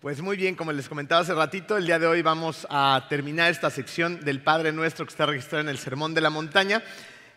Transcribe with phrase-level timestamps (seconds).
[0.00, 3.50] Pues muy bien, como les comentaba hace ratito, el día de hoy vamos a terminar
[3.50, 6.82] esta sección del Padre Nuestro que está registrada en el Sermón de la Montaña.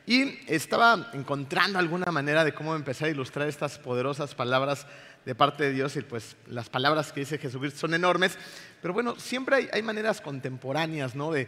[0.06, 4.88] Y estaba encontrando alguna manera de cómo empezar a ilustrar estas poderosas palabras
[5.26, 8.38] de parte de Dios y pues las palabras que dice Jesucristo son enormes,
[8.82, 11.32] pero bueno, siempre hay, maneras contemporáneas ¿no?
[11.32, 11.48] de,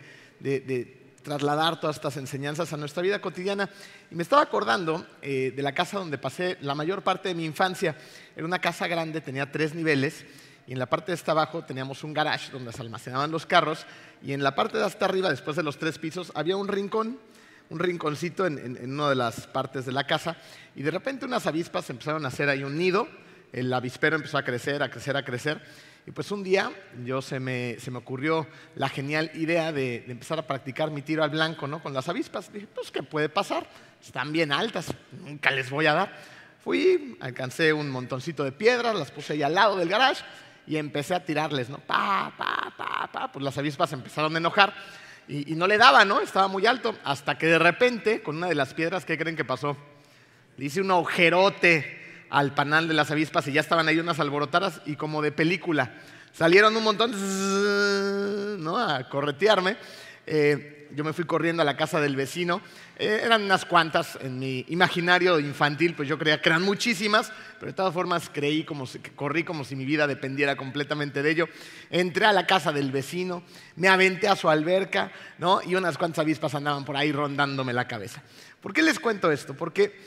[1.23, 3.69] trasladar todas estas enseñanzas a nuestra vida cotidiana.
[4.09, 7.43] Y me estaba acordando eh, de la casa donde pasé la mayor parte de mi
[7.43, 7.97] infancia.
[8.33, 10.25] Era una casa grande, tenía tres niveles
[10.73, 13.85] en la parte de hasta abajo teníamos un garage donde se almacenaban los carros
[14.23, 17.19] y en la parte de hasta arriba, después de los tres pisos, había un rincón,
[17.69, 20.37] un rinconcito en, una de las partes de la casa
[20.75, 23.07] y de repente unas avispas empezaron a hacer ahí un nido,
[23.51, 25.61] el avispero empezó a crecer, a crecer, a crecer
[26.07, 26.71] y pues un día
[27.03, 31.23] yo se me, se me ocurrió la genial idea de, empezar a practicar mi tiro
[31.23, 31.83] al blanco ¿no?
[31.83, 32.51] con las avispas.
[32.51, 33.67] Dije, pues ¿qué puede pasar?
[34.01, 36.17] Están bien altas, nunca les voy a dar.
[36.63, 40.23] Fui, alcancé un montoncito de piedras, las puse ahí al lado del garage
[40.67, 41.77] y empecé a tirarles, ¿no?
[41.79, 43.31] Pa, pa, pa, pa.
[43.31, 44.73] Pues las avispas empezaron a enojar
[45.27, 46.19] y, no le daba, ¿no?
[46.19, 46.95] Estaba muy alto.
[47.03, 49.77] Hasta que de repente, con una de las piedras, ¿qué creen que pasó?
[50.57, 54.81] Le hice un agujerote al panal de las avispas y ya estaban ahí unas alborotadas
[54.85, 55.93] y como de película.
[56.33, 58.77] Salieron un montón ¿no?
[58.77, 59.77] a corretearme.
[60.33, 62.61] Eh, yo me fui corriendo a la casa del vecino.
[62.97, 67.73] Eh, eran unas cuantas en mi imaginario infantil, pues yo creía que eran muchísimas, pero
[67.73, 71.49] de todas formas creí como si, corrí como si mi vida dependiera completamente de ello.
[71.89, 73.43] Entré a la casa del vecino,
[73.75, 75.61] me aventé a su alberca, ¿no?
[75.63, 78.23] Y unas cuantas avispas andaban por ahí rondándome la cabeza.
[78.61, 79.53] ¿Por qué les cuento esto?
[79.53, 79.99] Porque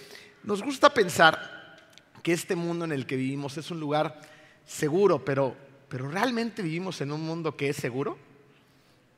[0.42, 1.82] nos gusta pensar
[2.22, 4.22] que este mundo en el que vivimos es un lugar
[4.64, 5.54] seguro, pero,
[5.90, 8.16] pero ¿realmente vivimos en un mundo que es seguro?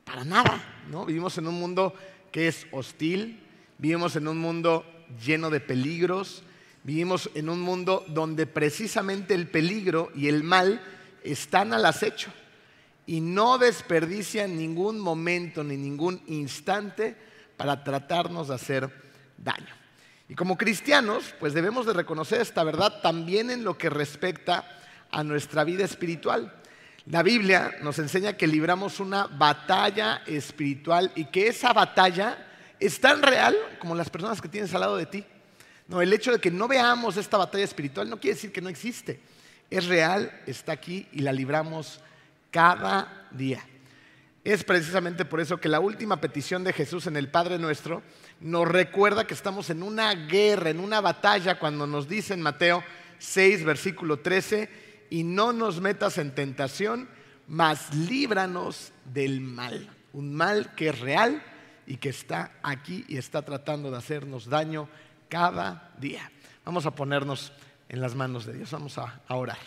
[0.07, 1.05] Para nada, ¿no?
[1.05, 1.93] Vivimos en un mundo
[2.31, 3.43] que es hostil,
[3.77, 4.85] vivimos en un mundo
[5.23, 6.43] lleno de peligros,
[6.83, 10.81] vivimos en un mundo donde precisamente el peligro y el mal
[11.23, 12.31] están al acecho
[13.05, 17.17] y no desperdician ningún momento ni ningún instante
[17.57, 18.89] para tratarnos de hacer
[19.37, 19.75] daño.
[20.29, 24.65] Y como cristianos, pues debemos de reconocer esta verdad también en lo que respecta
[25.11, 26.53] a nuestra vida espiritual.
[27.09, 32.37] La Biblia nos enseña que libramos una batalla espiritual y que esa batalla
[32.81, 35.23] es tan real como las personas que tienes al lado de ti.
[35.87, 38.67] No, el hecho de que no veamos esta batalla espiritual no quiere decir que no
[38.67, 39.21] existe.
[39.69, 42.01] Es real, está aquí y la libramos
[42.51, 43.63] cada día.
[44.43, 48.03] Es precisamente por eso que la última petición de Jesús en el Padre Nuestro
[48.41, 52.83] nos recuerda que estamos en una guerra, en una batalla, cuando nos dice en Mateo
[53.19, 57.09] 6, versículo 13, y no nos metas en tentación,
[57.47, 59.89] mas líbranos del mal.
[60.13, 61.43] Un mal que es real
[61.85, 64.89] y que está aquí y está tratando de hacernos daño
[65.29, 66.31] cada día.
[66.65, 67.53] Vamos a ponernos
[67.89, 69.57] en las manos de Dios, vamos a, orar.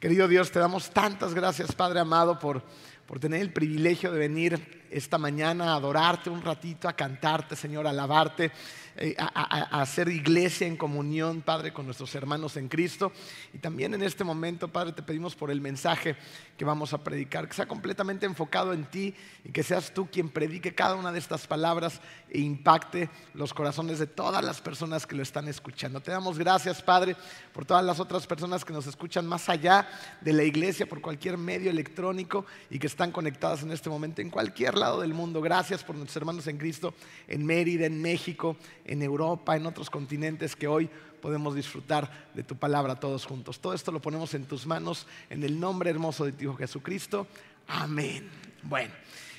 [0.00, 2.62] Querido Dios, te damos tantas gracias, Padre amado, por,
[3.06, 7.86] por tener el privilegio de venir esta mañana a adorarte un ratito, a cantarte, Señor,
[7.86, 8.52] a alabarte.
[8.98, 13.12] Eh, a, hacer iglesia en comunión, Padre, con nuestros hermanos en Cristo.
[13.52, 16.16] Y también en este momento, Padre, te pedimos por el mensaje
[16.56, 19.14] que vamos a predicar, que sea completamente enfocado en ti
[19.44, 23.98] y que seas tú quien predique cada una de estas palabras e impacte los corazones
[23.98, 26.00] de todas las personas que lo están escuchando.
[26.00, 27.16] Te damos gracias, Padre,
[27.52, 29.86] por todas las otras personas que nos escuchan más allá
[30.22, 34.30] de la iglesia, por cualquier medio electrónico y que están conectadas en este momento en
[34.30, 35.40] cualquier lado del mundo.
[35.40, 36.94] Gracias por nuestros hermanos en Cristo
[37.28, 40.88] en Mérida, en México, en Europa, en otros continentes que hoy
[41.20, 43.58] podemos disfrutar de tu palabra todos juntos.
[43.60, 47.26] Todo esto lo ponemos en tus manos en el nombre hermoso de tu Hijo Jesucristo.
[47.66, 48.28] Amén.
[48.62, 48.92] Bueno,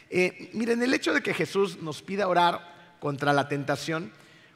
[0.09, 4.11] eh, miren, el hecho de que Jesús nos pida orar contra la tentación,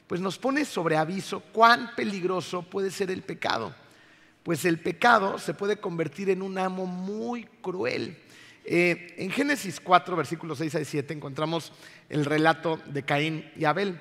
[0.06, 3.74] pues nos pone sobre aviso cuán peligroso puede ser el pecado.
[4.42, 8.18] Pues el pecado se puede convertir en un amo muy cruel.
[8.64, 11.72] Eh, en Génesis 4, versículos 6 a 7, encontramos
[12.08, 13.98] el relato de Caín y Abel.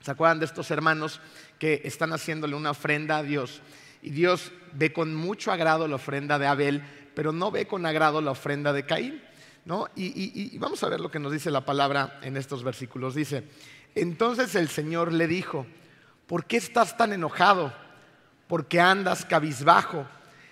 [0.00, 1.20] ¿Se acuerdan de estos hermanos
[1.58, 3.60] que están haciéndole una ofrenda a Dios?
[4.02, 6.82] Y Dios ve con mucho agrado la ofrenda de Abel,
[7.14, 9.22] pero no ve con agrado la ofrenda de Caín.
[9.66, 9.88] ¿no?
[9.94, 13.14] Y, y vamos a ver lo que nos dice la palabra en estos versículos.
[13.14, 13.44] Dice,
[13.94, 15.66] entonces el Señor le dijo,
[16.26, 17.72] ¿por qué estás tan enojado?
[18.48, 20.06] Porque andas cabizbajo.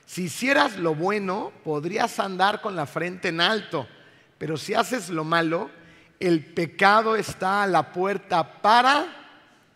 [0.08, 3.86] Si hicieras lo bueno, podrías andar con la frente en alto,
[4.38, 5.68] pero si haces lo malo,
[6.18, 9.04] el pecado está a la puerta para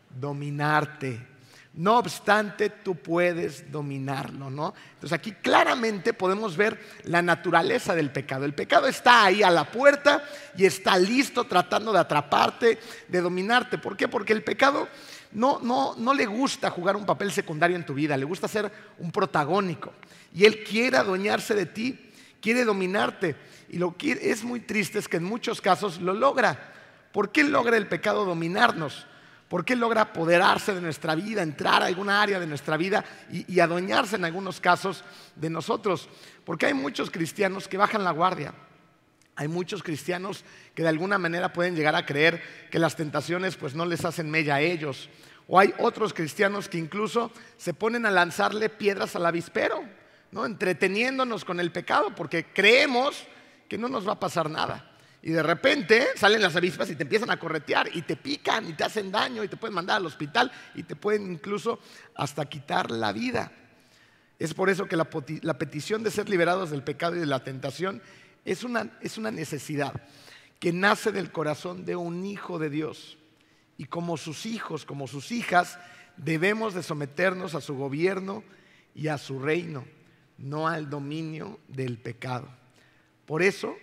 [0.09, 1.21] dominarte.
[1.75, 4.73] No obstante, tú puedes dominarlo, ¿no?
[4.95, 8.47] Entonces aquí claramente podemos ver la naturaleza del pecado.
[8.47, 10.25] El pecado está ahí a la puerta
[10.57, 13.77] y está listo tratando de atraparte, de dominarte.
[13.77, 14.09] ¿Por qué?
[14.09, 14.89] Porque el pecado
[15.35, 18.71] no, no, no le gusta jugar un papel secundario en tu vida, le gusta ser
[18.99, 19.93] un protagónico.
[20.35, 23.37] Y él quiere adueñarse de ti, quiere dominarte.
[23.69, 26.73] Y lo que es muy triste es que en muchos casos lo logra.
[27.13, 29.07] ¿Por qué logra el pecado dominarnos?
[29.49, 33.53] ¿Por qué logra apoderarse de nuestra vida, entrar a alguna área de nuestra vida y,
[33.53, 35.05] y, adueñarse en algunos casos
[35.37, 36.09] de nosotros?
[36.45, 38.55] Porque hay muchos cristianos que bajan la guardia.
[39.43, 42.41] Hay muchos cristianos que de alguna manera pueden llegar a creer
[42.71, 45.11] que las tentaciones pues no les hacen mella a ellos.
[45.49, 49.83] O hay otros cristianos que incluso se ponen a lanzarle piedras al avispero,
[50.31, 50.47] ¿no?
[50.47, 53.25] entreteniéndonos con el pecado, porque creemos
[53.69, 54.93] que no nos va a pasar nada.
[55.23, 58.75] Y de repente salen las avispas y te empiezan a corretear y te pican y
[58.75, 61.81] te hacen daño y te pueden mandar al hospital y te pueden incluso
[62.15, 63.51] hasta quitar la vida.
[64.39, 65.09] Es por eso que la,
[65.43, 68.03] la petición de ser liberados del pecado y de la tentación
[68.45, 70.03] es una, es una necesidad
[70.59, 73.19] que nace del corazón de un hijo de Dios.
[73.79, 75.79] Y como sus hijos, como sus hijas,
[76.17, 78.45] debemos de someternos a su gobierno
[78.95, 79.85] y a su reino,
[80.39, 82.49] no al dominio del pecado.
[83.27, 83.77] Por eso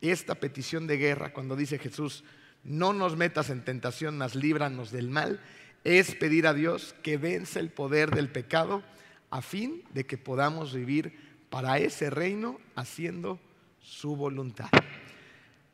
[0.00, 2.24] esta petición de guerra, cuando dice Jesús,
[2.62, 5.40] no nos metas en tentación, mas líbranos del mal,
[5.84, 8.82] es pedir a Dios que vence el poder del pecado
[9.30, 11.18] a fin de que podamos vivir
[11.48, 13.40] para ese reino haciendo
[13.80, 14.68] su voluntad.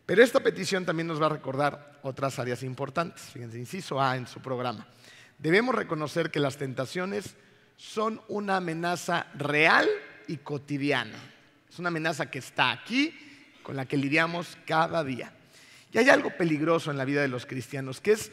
[0.06, 3.22] Pero esta petición también nos va a recordar otras áreas importantes.
[3.22, 4.86] Fíjense, inciso A en su programa.
[5.38, 7.34] Debemos reconocer que las tentaciones
[7.76, 9.88] son una amenaza real
[10.28, 11.18] y cotidiana.
[11.68, 13.14] Es una amenaza que está aquí
[13.62, 15.32] con la que lidiamos cada día.
[15.92, 18.30] Y hay algo peligroso en la vida de los cristianos, que es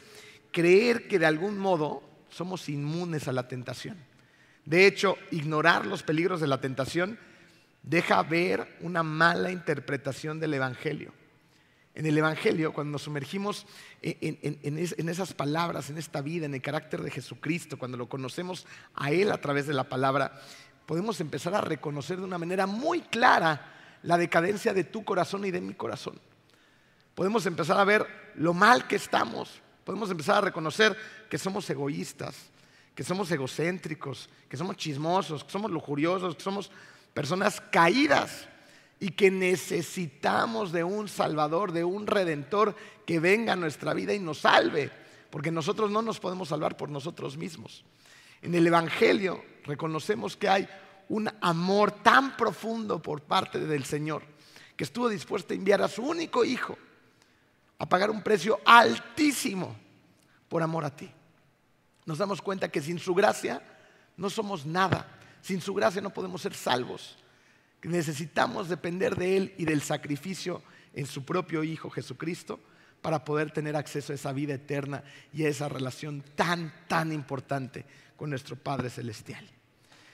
[0.52, 3.98] creer que de algún modo somos inmunes a la tentación.
[4.66, 7.20] De hecho, ignorar los peligros de la tentación
[7.84, 11.14] deja ver una mala interpretación del Evangelio.
[11.96, 13.68] En el Evangelio, cuando nos sumergimos
[14.02, 18.66] en, esas palabras, en esta vida, en el carácter de Jesucristo, cuando lo conocemos
[18.96, 20.42] a Él a través de la palabra,
[20.88, 25.52] podemos empezar a reconocer de una manera muy clara la decadencia de tu corazón y
[25.52, 26.20] de mi corazón.
[27.14, 29.62] Podemos empezar a ver lo mal que estamos.
[29.84, 30.98] Podemos empezar a reconocer
[31.30, 32.36] que somos egoístas,
[32.96, 36.72] que somos egocéntricos, que somos chismosos, que somos lujuriosos, que somos
[37.14, 38.48] personas caídas
[39.00, 42.76] y que necesitamos de un Salvador, de un Redentor
[43.06, 44.92] que venga a nuestra vida y nos salve,
[45.30, 47.84] porque nosotros no nos podemos salvar por nosotros mismos.
[48.42, 50.70] En el Evangelio reconocemos que hay
[51.10, 54.24] un amor tan profundo por parte del Señor
[54.76, 56.78] que estuvo dispuesto a enviar a su único hijo
[57.80, 59.76] a pagar un precio altísimo
[60.48, 61.12] por amor a ti.
[62.06, 63.62] Nos damos cuenta que sin su gracia
[64.18, 67.18] no somos nada, sin su gracia no podemos ser salvos.
[67.84, 70.64] Necesitamos depender de Él y del sacrificio
[70.94, 72.62] en su propio Hijo Jesucristo
[73.02, 75.04] para poder tener acceso a esa vida eterna
[75.34, 77.86] y a esa relación tan, tan importante
[78.16, 79.46] con nuestro Padre Celestial.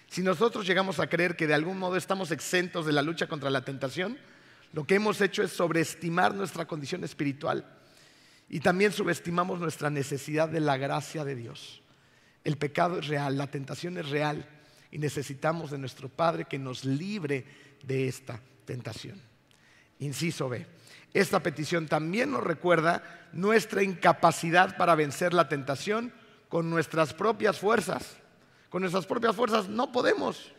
[0.07, 3.51] Si nosotros llegamos a creer que de algún modo estamos exentos de la lucha contra
[3.51, 4.17] la tentación,
[4.73, 7.71] lo que hemos hecho es sobreestimar nuestra condición espiritual
[8.49, 11.83] y también subestimamos nuestra necesidad de la gracia de Dios.
[12.43, 14.47] El pecado es real, la tentación es real
[14.91, 17.45] y necesitamos de nuestro Padre que nos libre
[17.83, 19.21] de esta tentación.
[19.99, 20.65] Inciso B.
[21.13, 26.13] Esta petición también nos recuerda nuestra incapacidad para vencer la tentación
[26.47, 28.17] con nuestras propias fuerzas.
[28.69, 30.51] Con nuestras propias fuerzas no podemos.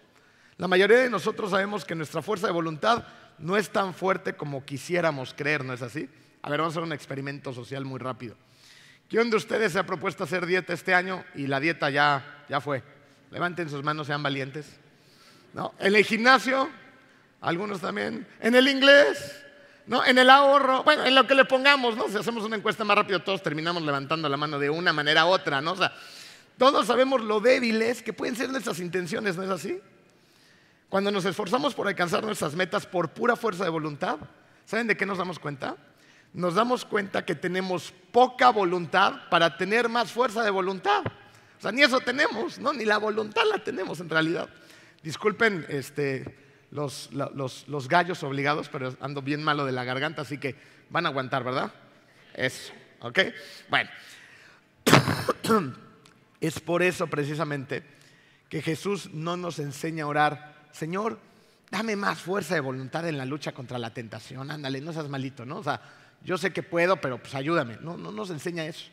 [0.56, 3.04] La mayoría de nosotros sabemos que nuestra fuerza de voluntad
[3.38, 6.08] no es tan fuerte como quisiéramos creer, ¿no es así?
[6.42, 8.36] A ver, vamos a hacer un experimento social muy rápido.
[9.08, 12.60] ¿Quién de ustedes se ha propuesto hacer dieta este año y la dieta ya, ya
[12.60, 12.82] fue?
[13.30, 14.66] Levanten sus manos, sean valientes.
[15.52, 15.74] ¿No?
[15.78, 16.68] En el gimnasio,
[17.40, 18.26] algunos también.
[18.40, 19.40] En el inglés,
[19.86, 20.04] ¿no?
[20.04, 22.08] En el ahorro, bueno, en lo que le pongamos, ¿no?
[22.08, 25.28] Si hacemos una encuesta más rápido, todos terminamos levantando la mano de una manera u
[25.30, 25.74] otra, ¿no?
[26.58, 29.80] Todos sabemos lo débiles que pueden ser nuestras intenciones, ¿no es así?
[30.88, 34.18] Cuando nos esforzamos por alcanzar nuestras metas por pura fuerza de voluntad,
[34.66, 35.76] ¿saben de qué nos damos cuenta?
[36.32, 41.02] Nos damos cuenta que tenemos poca voluntad para tener más fuerza de voluntad.
[41.60, 42.72] O sea, ni eso tenemos, ¿no?
[42.72, 44.48] Ni la voluntad la tenemos en realidad.
[45.02, 46.24] Disculpen este,
[46.70, 50.56] los, los gallos obligados, pero ando bien malo de la garganta, así que
[50.88, 51.70] van a aguantar, ¿verdad?
[52.34, 53.18] Eso, ¿ok?
[53.68, 53.90] Bueno.
[56.40, 57.82] Es por eso precisamente
[58.48, 61.18] que Jesús no nos enseña a orar, Señor,
[61.70, 65.44] dame más fuerza de voluntad en la lucha contra la tentación, ándale, no seas malito,
[65.44, 65.58] ¿no?
[65.58, 65.82] O sea,
[66.24, 67.76] yo sé que puedo, pero pues ayúdame.
[67.82, 68.86] No, no nos enseña eso.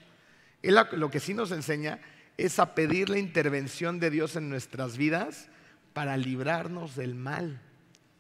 [0.62, 2.01] Él lo que sí nos enseña
[2.38, 5.50] es a pedir la intervención de Dios en nuestras vidas
[5.94, 7.62] para librarnos del mal.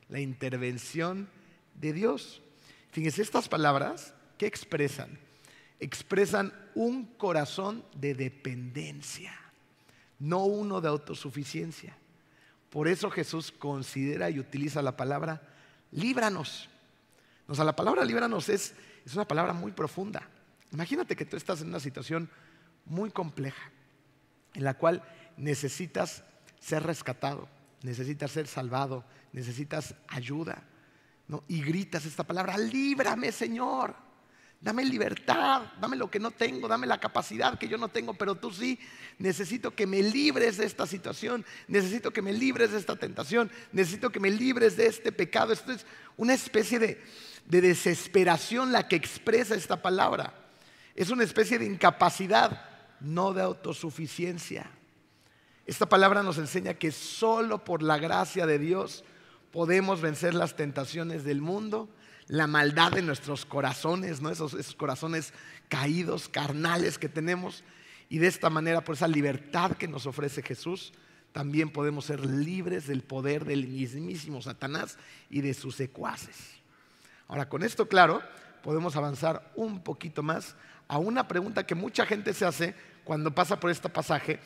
[0.09, 1.29] La intervención
[1.75, 2.41] de Dios.
[2.91, 5.19] Fíjense, estas palabras, ¿qué expresan?
[5.79, 9.33] expresan un corazón de dependencia,
[10.19, 11.95] no uno de autosuficiencia.
[12.69, 15.41] Por eso Jesús considera y utiliza la palabra
[15.91, 16.69] líbranos.
[17.47, 18.73] O sea, la palabra líbranos es,
[19.05, 20.27] es una palabra muy profunda.
[20.71, 22.29] Imagínate que tú estás en una situación
[22.85, 23.71] muy compleja,
[24.57, 25.03] en la cual
[25.37, 26.23] necesitas
[26.59, 27.47] ser rescatado,
[27.83, 30.63] necesitas ser salvado, necesitas ayuda.
[31.27, 31.43] ¿no?
[31.47, 33.93] Y gritas esta palabra, líbrame Señor,
[34.59, 38.33] dame libertad, dame lo que no tengo, dame la capacidad que yo no tengo, pero
[38.33, 38.79] tú sí,
[39.19, 44.09] necesito que me libres de esta situación, necesito que me libres de esta tentación, necesito
[44.09, 45.53] que me libres de este pecado.
[45.53, 45.85] Esto es
[46.17, 46.99] una especie de,
[47.45, 50.33] de desesperación la que expresa esta palabra.
[50.95, 54.69] Es una especie de incapacidad, no de autosuficiencia.
[55.65, 59.03] Esta palabra nos enseña que solo por la gracia de Dios
[59.51, 61.89] podemos vencer las tentaciones del mundo,
[62.27, 65.33] la maldad de nuestros corazones, esos corazones
[65.69, 67.63] caídos, carnales que tenemos.
[68.09, 70.93] Y de esta manera, por esa libertad que nos ofrece Jesús,
[71.31, 74.97] también podemos ser libres del poder del mismísimo Satanás
[75.29, 76.35] y de sus secuaces.
[77.27, 78.21] Ahora, con esto claro,
[78.63, 80.55] podemos avanzar un poquito más
[80.87, 84.39] a una pregunta que mucha gente se hace cuando pasa por este pasaje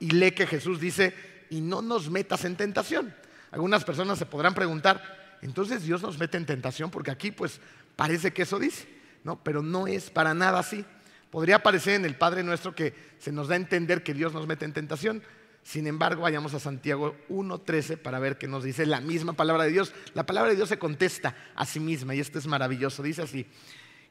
[0.00, 1.14] y lee que Jesús dice,
[1.50, 3.14] y no nos metas en tentación.
[3.50, 7.60] Algunas personas se podrán preguntar, entonces Dios nos mete en tentación porque aquí pues
[7.96, 8.88] parece que eso dice,
[9.22, 9.42] ¿no?
[9.42, 10.84] pero no es para nada así.
[11.30, 14.46] Podría parecer en el Padre nuestro que se nos da a entender que Dios nos
[14.46, 15.22] mete en tentación.
[15.64, 19.70] Sin embargo, vayamos a Santiago 1.13 para ver qué nos dice la misma palabra de
[19.70, 19.92] Dios.
[20.12, 23.02] La palabra de Dios se contesta a sí misma y esto es maravilloso.
[23.02, 23.46] Dice así,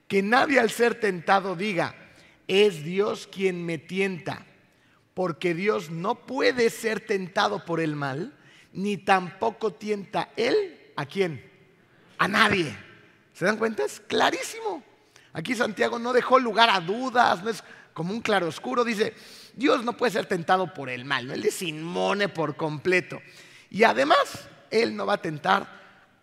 [0.08, 1.96] que nadie al ser tentado diga,
[2.48, 4.46] es Dios quien me tienta,
[5.14, 8.34] porque Dios no puede ser tentado por el mal,
[8.74, 11.44] ni tampoco tienta Él a quién,
[12.18, 12.76] a nadie.
[13.34, 13.84] ¿Se dan cuenta?
[13.86, 14.84] Es clarísimo.
[15.34, 19.14] Aquí Santiago no dejó lugar a dudas, no es como un claroscuro, dice,
[19.56, 23.22] Dios no puede ser tentado por el mal, Él es inmune por completo.
[23.70, 25.68] Y además, Él no va a tentar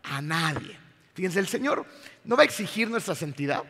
[0.02, 0.78] a nadie.
[1.14, 1.86] Fíjense, el Señor
[2.24, 3.62] no va a exigir nuestra santidad,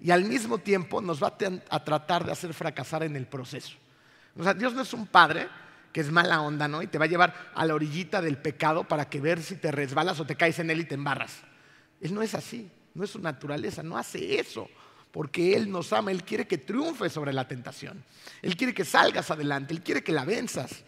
[0.00, 1.36] y al mismo tiempo nos va
[1.70, 3.76] a tratar de hacer fracasar en el proceso.
[4.36, 5.48] O sea, Dios no es un padre
[5.92, 6.82] que es mala onda, ¿no?
[6.82, 9.72] Y te va a llevar a la orillita del pecado para que ver si te
[9.72, 11.38] resbalas o te caes en él y te embarras.
[12.00, 14.68] Él no es así, no es su naturaleza, no hace eso,
[15.10, 18.04] porque Él nos ama, Él quiere que triunfes sobre la tentación,
[18.42, 20.84] Él quiere que salgas adelante, Él quiere que la venzas.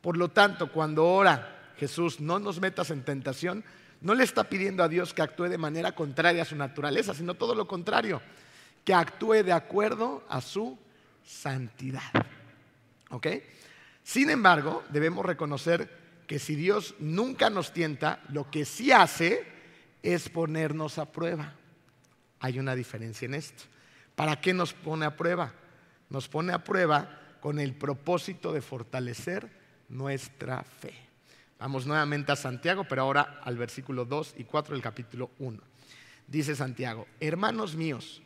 [0.00, 3.64] Por lo tanto, cuando ora Jesús, no nos metas en tentación,
[4.06, 7.34] no le está pidiendo a Dios que actúe de manera contraria a su naturaleza, sino
[7.34, 8.22] todo lo contrario
[8.84, 10.78] que actúe de acuerdo a su
[11.24, 12.12] santidad.
[13.10, 13.26] ¿Ok?
[14.04, 15.90] Sin embargo, debemos reconocer
[16.28, 19.44] que si Dios nunca nos tienta, lo que sí hace
[20.04, 21.54] es ponernos a prueba.
[22.38, 23.64] Hay una diferencia en esto.
[24.14, 25.52] ¿Para qué nos pone a prueba?
[26.10, 29.50] Nos pone a prueba con el propósito de fortalecer
[29.88, 31.05] nuestra fe.
[31.58, 35.58] Vamos nuevamente a Santiago, pero ahora al versículo 2 y 4 del capítulo 1.
[36.26, 38.20] Dice Santiago, hermanos míos,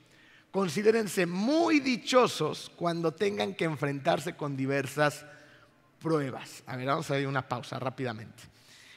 [0.50, 5.25] considérense muy dichosos cuando tengan que enfrentarse con diversas
[6.00, 6.64] pruebas.
[6.66, 8.42] A ver, vamos a dar una pausa rápidamente.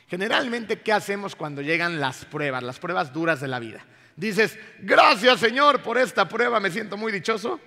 [0.08, 3.86] Generalmente, ¿qué hacemos cuando llegan las pruebas, las pruebas duras de la vida?
[4.16, 7.60] Dices, gracias Señor por esta prueba, me siento muy dichoso.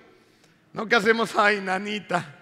[0.73, 0.85] ¿No?
[0.87, 1.35] ¿Qué hacemos?
[1.35, 2.35] Ay, nanita.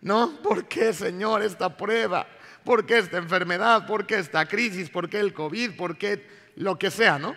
[0.00, 0.38] ¿No?
[0.42, 2.26] ¿Por qué Señor esta prueba?
[2.66, 3.86] ¿Por qué esta enfermedad?
[3.86, 4.90] ¿Por qué esta crisis?
[4.90, 5.74] ¿Por qué el COVID?
[5.76, 7.18] ¿Por qué lo que sea?
[7.18, 7.34] ¿No?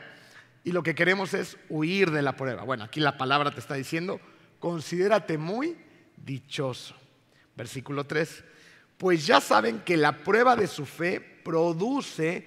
[0.64, 2.64] y lo que queremos es huir de la prueba.
[2.64, 4.20] Bueno, aquí la palabra te está diciendo,
[4.60, 5.78] considérate muy
[6.18, 6.96] dichoso.
[7.56, 8.44] Versículo 3,
[8.98, 12.46] pues ya saben que la prueba de su fe produce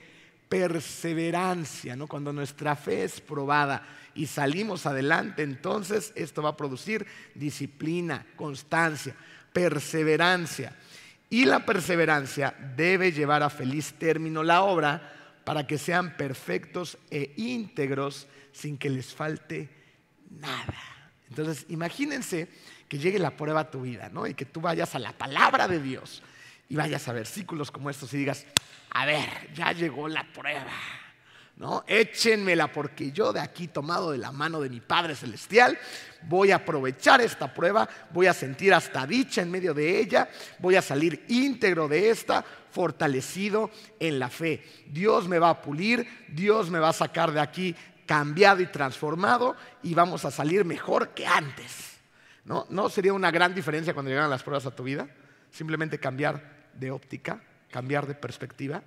[0.49, 2.07] perseverancia, ¿no?
[2.07, 9.15] Cuando nuestra fe es probada y salimos adelante, entonces esto va a producir disciplina, constancia,
[9.53, 10.77] perseverancia.
[11.33, 17.33] Y la perseverancia debe llevar a feliz término la obra para que sean perfectos e
[17.39, 19.71] íntegros sin que les falte
[20.29, 20.77] nada.
[21.31, 22.49] Entonces, imagínense
[22.87, 24.27] que llegue la prueba a tu vida, ¿no?
[24.27, 26.23] Y que tú vayas a la palabra de Dios
[26.69, 28.45] y vayas a versículos como estos y digas,
[28.91, 30.71] a ver, ya llegó la prueba.
[31.57, 31.85] ¿No?
[31.87, 35.79] Échenmela porque yo de aquí tomado de la mano de mi Padre Celestial
[36.29, 40.29] voy a aprovechar esta prueba, voy a sentir hasta dicha en medio de ella,
[40.59, 44.65] voy a salir íntegro de esta, fortalecido en la fe.
[44.87, 47.75] Dios me va a pulir, Dios me va a sacar de aquí
[48.07, 51.93] cambiado y transformado y vamos a salir mejor que antes.
[52.45, 52.67] ¿No?
[52.71, 55.09] ¿No sería una gran diferencia cuando llegan las pruebas a tu vida?
[55.51, 57.41] Simplemente cambiar de óptica,
[57.71, 58.83] cambiar de perspectiva.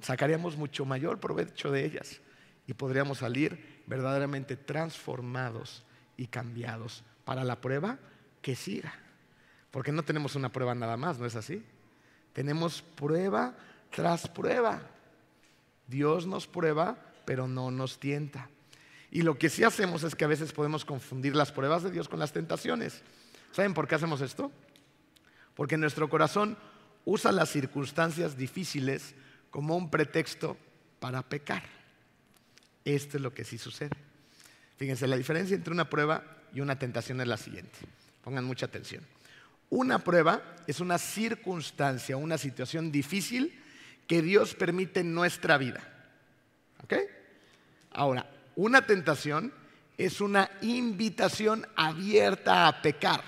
[0.00, 2.20] Sacaríamos mucho mayor provecho de ellas
[2.66, 5.84] y podríamos salir verdaderamente transformados
[6.16, 7.98] y cambiados para la prueba
[8.42, 8.94] que siga.
[9.70, 11.64] Porque no tenemos una prueba nada más, ¿no es así?
[12.32, 13.54] Tenemos prueba
[13.90, 14.82] tras prueba.
[15.86, 16.96] Dios nos prueba
[17.26, 18.48] pero no nos tienta.
[19.10, 22.08] Y lo que sí hacemos es que a veces podemos confundir las pruebas de Dios
[22.08, 23.02] con las tentaciones.
[23.52, 24.50] ¿Saben por qué hacemos esto?
[25.54, 26.56] Porque nuestro corazón
[27.04, 29.14] usa las circunstancias difíciles
[29.56, 30.54] como un pretexto
[31.00, 31.62] para pecar.
[32.84, 33.96] Esto es lo que sí sucede.
[34.76, 36.22] Fíjense, la diferencia entre una prueba
[36.52, 37.78] y una tentación es la siguiente.
[38.22, 39.02] Pongan mucha atención.
[39.70, 43.58] Una prueba es una circunstancia, una situación difícil
[44.06, 45.80] que Dios permite en nuestra vida.
[46.84, 46.92] ¿Ok?
[47.92, 49.54] Ahora, una tentación
[49.96, 53.24] es una invitación abierta a pecar.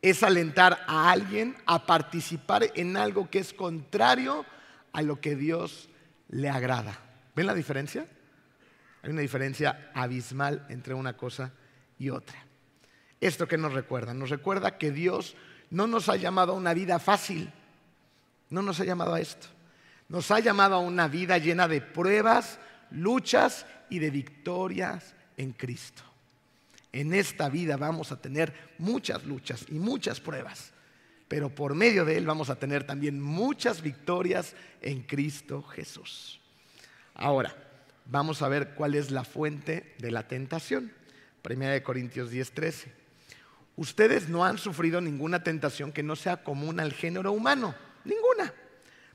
[0.00, 4.46] Es alentar a alguien a participar en algo que es contrario
[4.94, 5.90] a lo que Dios
[6.28, 6.98] le agrada.
[7.36, 8.06] ¿Ven la diferencia?
[9.02, 11.52] Hay una diferencia abismal entre una cosa
[11.98, 12.38] y otra.
[13.20, 14.14] ¿Esto qué nos recuerda?
[14.14, 15.36] Nos recuerda que Dios
[15.70, 17.52] no nos ha llamado a una vida fácil,
[18.50, 19.48] no nos ha llamado a esto.
[20.08, 22.58] Nos ha llamado a una vida llena de pruebas,
[22.90, 26.02] luchas y de victorias en Cristo.
[26.92, 30.73] En esta vida vamos a tener muchas luchas y muchas pruebas,
[31.28, 36.40] pero por medio de Él vamos a tener también muchas victorias en Cristo Jesús.
[37.14, 37.54] Ahora,
[38.06, 40.92] vamos a ver cuál es la fuente de la tentación.
[41.42, 42.92] Primera de Corintios 10:13.
[43.76, 48.52] Ustedes no han sufrido ninguna tentación que no sea común al género humano, ninguna.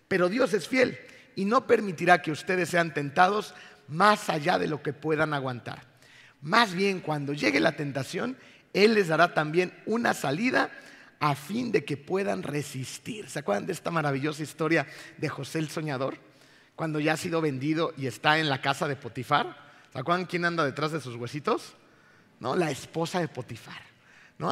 [0.08, 0.98] Pero Dios es fiel
[1.36, 3.54] y no permitirá que ustedes sean tentados
[3.88, 5.84] más allá de lo que puedan aguantar.
[6.42, 8.38] Más bien, cuando llegue la tentación,
[8.74, 10.72] Él les dará también una salida
[11.20, 13.30] a fin de que puedan resistir.
[13.30, 16.18] ¿Se acuerdan de esta maravillosa historia de José el Soñador?
[16.76, 19.70] Cuando ya ha sido vendido y está en la casa de Potifar.
[19.92, 21.76] ¿Se acuerdan quién anda detrás de sus huesitos?
[22.40, 22.56] ¿No?
[22.56, 23.90] La esposa de Potifar.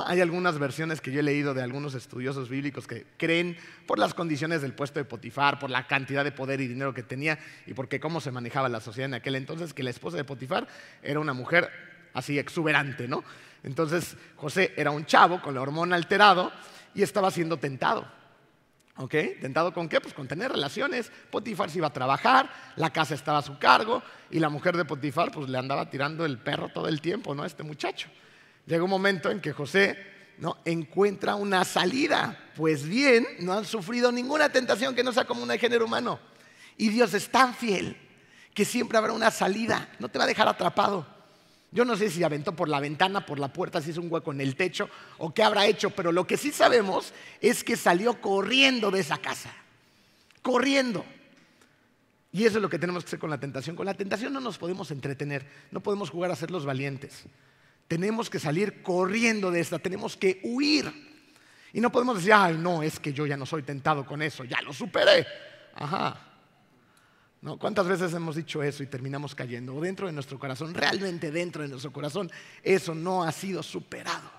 [0.05, 4.13] Hay algunas versiones que yo he leído de algunos estudiosos bíblicos que creen por las
[4.13, 7.73] condiciones del puesto de Potifar, por la cantidad de poder y dinero que tenía y
[7.73, 10.67] porque cómo se manejaba la sociedad en aquel entonces, que la esposa de Potifar
[11.01, 11.71] era una mujer
[12.17, 13.23] así exuberante, ¿no?
[13.63, 16.51] Entonces José era un chavo con la hormona alterado
[16.93, 18.07] y estaba siendo tentado.
[18.97, 19.13] ¿Ok?
[19.39, 20.01] ¿Tentado con qué?
[20.01, 21.11] Pues con tener relaciones.
[21.29, 24.01] Potifar se iba a trabajar, la casa estaba a su cargo
[24.31, 27.43] y la mujer de Potifar pues le andaba tirando el perro todo el tiempo, ¿no?
[27.43, 28.09] A este muchacho.
[28.65, 29.97] Llega un momento en que José
[30.39, 30.57] ¿no?
[30.65, 32.37] encuentra una salida.
[32.55, 36.19] Pues bien, no han sufrido ninguna tentación que no sea como una género humano.
[36.77, 37.95] Y Dios es tan fiel
[38.53, 39.89] que siempre habrá una salida.
[39.99, 41.16] No te va a dejar atrapado.
[41.71, 44.31] Yo no sé si aventó por la ventana, por la puerta, si es un hueco
[44.31, 48.21] en el techo o qué habrá hecho, pero lo que sí sabemos es que salió
[48.21, 49.51] corriendo de esa casa.
[50.41, 51.03] Corriendo.
[52.31, 53.75] Y eso es lo que tenemos que hacer con la tentación.
[53.75, 57.23] Con la tentación no nos podemos entretener, no podemos jugar a ser los valientes.
[57.87, 60.91] Tenemos que salir corriendo de esta, tenemos que huir.
[61.73, 64.43] Y no podemos decir, ay, no, es que yo ya no soy tentado con eso,
[64.45, 65.25] ya lo superé.
[65.75, 66.36] Ajá.
[67.41, 67.57] ¿No?
[67.57, 69.75] ¿Cuántas veces hemos dicho eso y terminamos cayendo?
[69.75, 72.31] O dentro de nuestro corazón, realmente dentro de nuestro corazón,
[72.63, 74.29] eso no ha sido superado.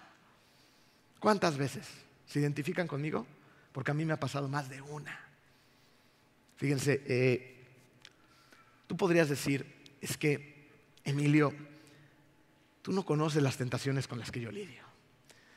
[1.20, 1.87] ¿Cuántas veces?
[2.26, 3.26] ¿Se identifican conmigo?
[3.72, 5.18] Porque a mí me ha pasado más de una.
[6.56, 7.64] Fíjense, eh,
[8.87, 9.64] tú podrías decir,
[10.00, 10.68] es que,
[11.04, 11.54] Emilio,
[12.88, 14.82] Tú no conoces las tentaciones con las que yo lidio.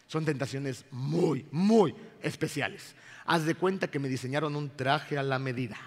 [0.08, 2.94] Son tentaciones muy, muy especiales.
[3.26, 5.78] Haz de cuenta que me diseñaron un traje a la medida.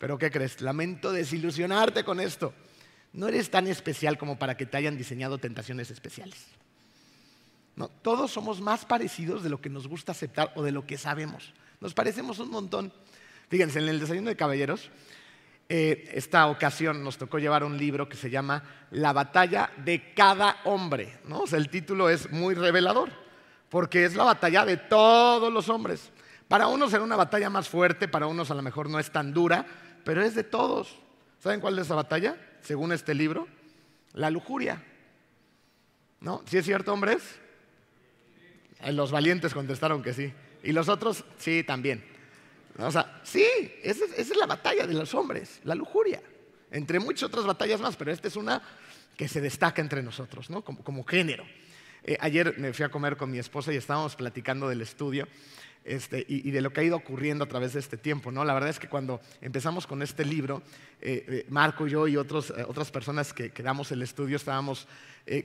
[0.00, 0.62] Pero ¿qué crees?
[0.62, 2.54] Lamento desilusionarte con esto.
[3.12, 6.46] No eres tan especial como para que te hayan diseñado tentaciones especiales.
[7.76, 10.96] No, todos somos más parecidos de lo que nos gusta aceptar o de lo que
[10.96, 11.52] sabemos.
[11.80, 12.92] Nos parecemos un montón.
[13.50, 14.90] Fíjense, en el desayuno de caballeros
[15.68, 20.56] eh, esta ocasión nos tocó llevar un libro que se llama La batalla de cada
[20.64, 21.20] hombre.
[21.26, 21.44] ¿no?
[21.52, 23.10] el título es muy revelador,
[23.68, 26.10] porque es la batalla de todos los hombres.
[26.48, 29.32] Para unos será una batalla más fuerte, para unos a lo mejor no es tan
[29.32, 29.64] dura,
[30.04, 30.96] pero es de todos.
[31.42, 32.36] ¿Saben cuál es esa batalla?
[32.62, 33.48] Según este libro,
[34.12, 34.82] la lujuria.
[36.20, 36.42] ¿No?
[36.46, 37.22] ¿Sí es cierto, hombres?
[38.82, 40.32] Eh, los valientes contestaron que sí.
[40.62, 42.04] Y los otros, sí, también.
[42.78, 43.46] O sea, sí,
[43.82, 46.22] esa es, la batalla de los hombres, la lujuria.
[46.70, 48.62] Entre muchas otras batallas más, pero esta es una
[49.16, 50.62] que se destaca entre nosotros, ¿no?
[50.62, 51.44] Como, género.
[52.04, 55.26] Eh, ayer me fui a comer con mi esposa y estábamos platicando del estudio
[55.84, 58.30] este, y, de lo que ha ido ocurriendo a través de este tiempo.
[58.30, 58.44] ¿no?
[58.44, 60.62] La verdad es que cuando empezamos con este libro,
[61.00, 64.86] eh, eh, Marco y yo y otras personas que, que, damos el estudio estábamos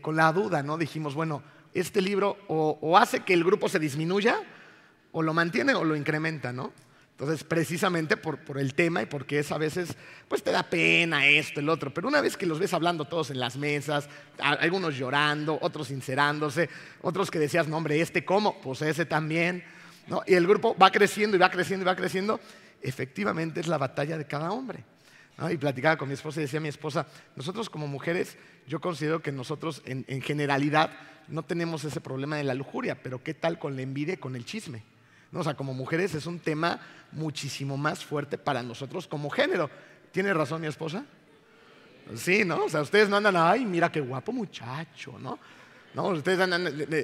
[0.01, 0.79] con la duda, ¿no?
[0.79, 1.43] Dijimos, bueno,
[1.73, 4.39] este libro o, o, hace que el grupo se disminuya,
[5.11, 6.73] o lo mantiene o lo incrementa, ¿no?
[7.17, 9.95] Entonces, precisamente por, el tema y porque es a veces,
[10.27, 13.29] pues te da pena esto, el otro, pero una vez que los ves hablando todos
[13.29, 16.69] en las mesas, algunos llorando, otros sincerándose,
[17.01, 18.59] otros que decías, no hombre, ¿este cómo?
[18.59, 19.63] Pues ese también,
[20.25, 22.39] Y el grupo va creciendo y va creciendo y va creciendo,
[22.81, 24.83] efectivamente es la batalla de cada hombre.
[25.51, 28.37] Y platicaba con mi esposa y decía mi esposa, nosotros como mujeres,
[28.67, 30.91] yo considero que nosotros en, generalidad
[31.27, 34.35] no tenemos ese problema de la lujuria, pero ¿qué tal con la envidia y con
[34.35, 34.83] el chisme?
[35.33, 36.79] O sea, como mujeres es un tema
[37.11, 39.69] muchísimo más fuerte para nosotros como género.
[40.11, 41.03] ¿Tiene razón mi esposa?
[42.15, 42.65] Sí, ¿no?
[42.65, 45.37] O sea, ustedes no andan, ay, mira qué guapo muchacho, ¿no?
[45.95, 46.47] No, ustedes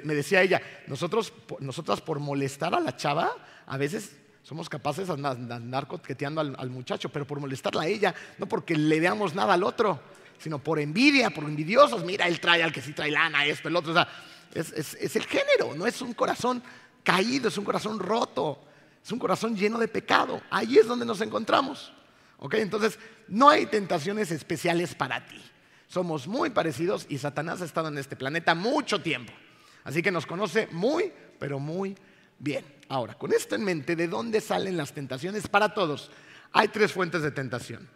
[0.03, 3.31] me decía ella, nosotros, nosotras por molestar a la chava,
[3.65, 8.47] a veces somos capaces de andar coqueteando al, muchacho, pero por molestarla a ella, no
[8.47, 9.97] porque le veamos nada al otro,
[10.37, 12.03] sino por envidia, por envidiosos.
[12.03, 13.91] Mira, él trae al que sí trae lana, esto, el otro.
[13.91, 14.09] O sea,
[14.53, 16.61] es, el género, no es un corazón
[17.01, 18.59] caído, es un corazón roto,
[19.01, 20.41] es un corazón lleno de pecado.
[20.49, 21.93] Ahí es donde nos encontramos.
[22.39, 22.55] ¿Ok?
[22.55, 22.99] Entonces,
[23.29, 25.41] no hay tentaciones especiales para ti.
[25.91, 29.33] Somos muy parecidos y Satanás ha estado en este planeta mucho tiempo.
[29.83, 31.97] Así que nos conoce muy, pero muy
[32.39, 32.63] bien.
[32.87, 36.09] Ahora, con esto en mente, ¿de dónde salen las tentaciones para todos?
[36.53, 37.89] Hay tres fuentes de tentación.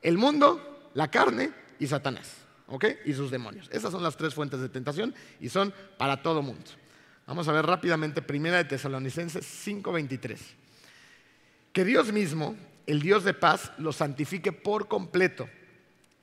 [0.00, 2.36] El mundo, la carne y Satanás.
[2.68, 2.84] ¿Ok?
[3.04, 3.68] Y sus demonios.
[3.72, 6.70] Esas son las tres fuentes de tentación y son para todo mundo.
[7.26, 10.38] Vamos a ver rápidamente Primera de Tesalonicenses 5:23.
[11.72, 12.54] Que Dios mismo,
[12.86, 15.48] el Dios de paz, lo santifique por completo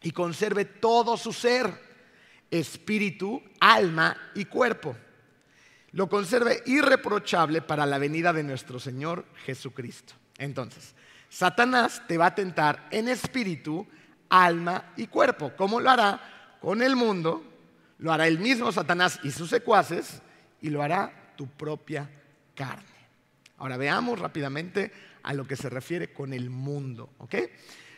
[0.02, 1.74] y conserve todo su ser,
[2.50, 4.96] espíritu, alma y cuerpo
[5.94, 10.14] lo conserve irreprochable para la venida de nuestro Señor Jesucristo.
[10.38, 10.96] Entonces,
[11.30, 13.86] Satanás te va a tentar en espíritu,
[14.30, 15.52] alma y cuerpo.
[15.58, 16.58] ¿Cómo lo hará?
[16.62, 17.44] Con el mundo,
[18.00, 20.22] lo hará el mismo Satanás y sus secuaces,
[20.62, 22.10] y lo hará tu propia
[22.56, 22.86] carne.
[23.58, 24.92] Ahora veamos rápidamente
[25.24, 27.36] a lo que se refiere con el mundo, ¿ok?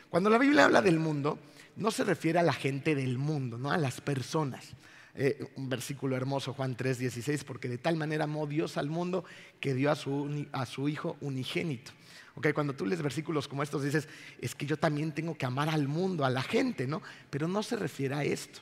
[0.09, 1.39] Cuando la Biblia habla del mundo,
[1.75, 4.73] no se refiere a la gente del mundo, no a las personas.
[5.15, 9.23] Eh, un versículo hermoso, Juan 3, 16, porque de tal manera amó Dios al mundo
[9.59, 11.91] que dio a su, Hijo unigénito.
[12.35, 14.07] Okay, cuando tú lees versículos como estos dices,
[14.41, 17.03] es que yo también tengo que amar al mundo, a la gente, ¿no?
[17.29, 18.61] Pero no se refiere a esto.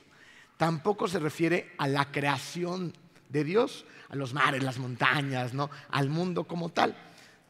[0.58, 2.92] Tampoco se refiere a la creación
[3.30, 5.70] de Dios, a los mares, las montañas, ¿no?
[5.88, 6.94] Al mundo como tal.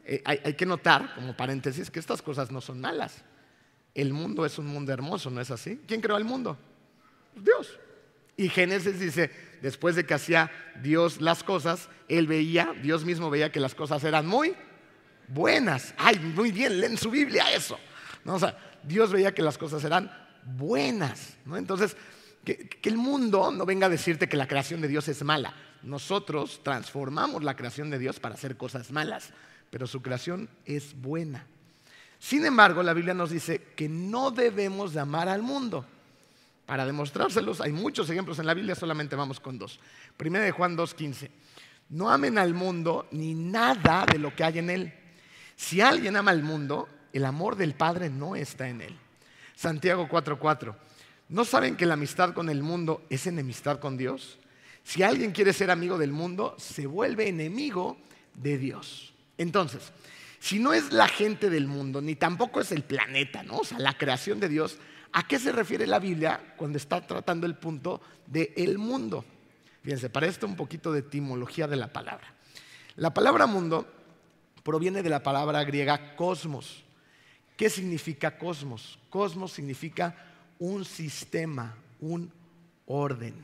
[0.05, 3.25] Eh, hay que notar, como paréntesis, que estas cosas no son malas.
[3.93, 5.79] El mundo es un mundo hermoso, ¿no es así?
[5.87, 6.57] ¿Quién creó el mundo?
[7.35, 7.79] Dios.
[8.35, 9.29] Y Génesis dice,
[9.61, 10.51] después de que hacía
[10.81, 14.55] Dios las cosas, él veía, Dios mismo veía que las cosas eran muy
[15.27, 15.93] buenas.
[15.97, 17.77] Ay, muy bien, leen su Biblia eso.
[18.23, 18.35] ¿No?
[18.35, 20.11] O sea, Dios veía que las cosas eran
[20.43, 21.37] buenas.
[21.53, 21.95] Entonces,
[22.43, 25.53] que, el mundo no venga a decirte que la creación de Dios es mala.
[25.83, 29.31] Nosotros transformamos la creación de Dios para hacer cosas malas,
[29.69, 31.45] pero su creación es buena.
[32.23, 35.85] Sin embargo, la Biblia nos dice que no debemos de amar al mundo.
[36.65, 39.77] Para demostrárselos, hay muchos ejemplos en la Biblia, solamente vamos con dos.
[40.15, 41.29] Primera de Juan 2.15.
[41.89, 44.93] No amen al mundo ni nada de lo que hay en él.
[45.57, 48.97] Si alguien ama al mundo, el amor del Padre no está en él.
[49.53, 50.73] Santiago 4.4.
[51.27, 54.39] ¿No saben que la amistad con el mundo es enemistad con Dios?
[54.85, 57.97] Si alguien quiere ser amigo del mundo, se vuelve enemigo
[58.33, 59.13] de Dios.
[59.37, 59.91] Entonces,
[60.43, 63.59] si no es la gente del mundo, ni tampoco es el planeta, ¿no?
[63.59, 64.77] O sea, la creación de Dios,
[65.13, 69.23] ¿A qué se refiere la Biblia cuando está tratando el punto del el mundo?
[69.83, 72.33] Fíjense, para esto un poquito de etimología de la palabra.
[72.95, 73.87] La palabra mundo
[74.63, 76.83] proviene de la palabra griega cosmos.
[77.55, 78.97] ¿Qué significa cosmos?
[79.11, 80.15] Cosmos significa
[80.57, 82.31] un sistema, un
[82.87, 83.35] orden.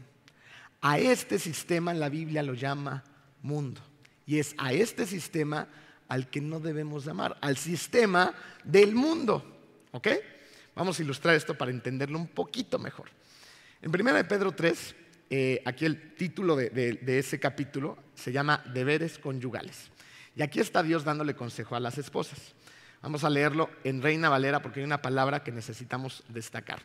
[0.82, 3.04] A este sistema la Biblia lo llama
[3.44, 3.82] mundo.
[4.26, 5.68] Y es a este sistema
[6.10, 9.44] al que no debemos llamar, al sistema del mundo.
[9.92, 10.08] ¿Ok?
[10.76, 13.10] Vamos a ilustrar esto para entenderlo un poquito mejor.
[13.82, 14.96] En 1 de Pedro 3,
[15.30, 19.92] eh, aquí el título de, ese capítulo se llama Deberes conyugales.
[20.36, 22.40] Y aquí está Dios dándole consejo a las esposas.
[23.02, 26.82] Vamos a leerlo en Reina Valera porque hay una palabra que necesitamos destacar.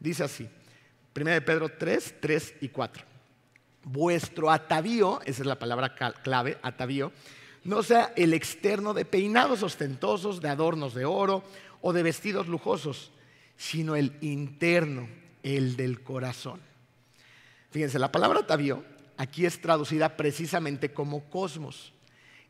[0.00, 0.48] Dice así,
[1.16, 3.04] 1 de Pedro 3, 3 y 4.
[3.84, 7.12] Vuestro atavío, esa es la palabra clave, atavío,
[7.64, 11.42] no sea el externo de peinados ostentosos, de adornos de oro
[11.80, 13.10] o de vestidos lujosos
[13.56, 15.08] sino el interno,
[15.42, 16.60] el del corazón.
[17.70, 18.84] Fíjense, la palabra atavío
[19.16, 21.92] aquí es traducida precisamente como cosmos.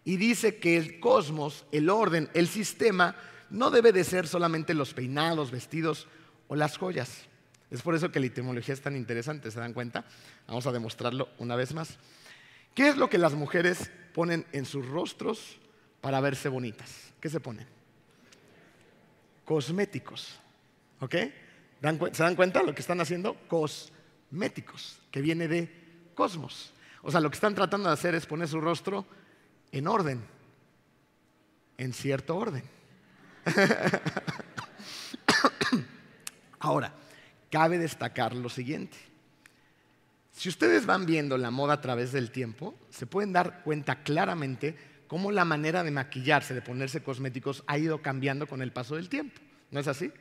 [0.05, 3.17] Y dice que el cosmos, el orden, el sistema,
[3.51, 6.07] no debe de ser solamente los peinados, vestidos
[6.49, 7.23] o las joyas.
[7.71, 10.05] Es por eso que la etimología es tan interesante, ¿se dan cuenta?
[10.47, 11.97] Vamos a demostrarlo una vez más.
[12.75, 15.59] ¿Qué es lo que las mujeres ponen en sus rostros
[16.01, 17.13] para verse bonitas?
[17.21, 17.67] ¿Qué se ponen?
[19.45, 20.39] Cosméticos.
[21.01, 21.15] ¿Ok?
[22.13, 23.35] ¿Se dan cuenta lo que están haciendo?
[23.49, 25.69] Cosméticos, que viene de
[26.15, 26.73] cosmos.
[27.03, 29.05] O sea, lo que están tratando de hacer es poner su rostro
[29.73, 30.25] en orden,
[31.77, 32.63] en cierto orden.
[36.61, 36.95] Ahora,
[37.51, 38.97] cabe destacar lo siguiente.
[40.35, 44.77] Si ustedes van viendo la moda a través del tiempo, se pueden dar cuenta claramente
[45.07, 49.09] cómo la manera de maquillarse, de ponerse cosméticos, ha ido cambiando con el paso del
[49.09, 49.41] tiempo.
[49.71, 50.13] ¿No es así?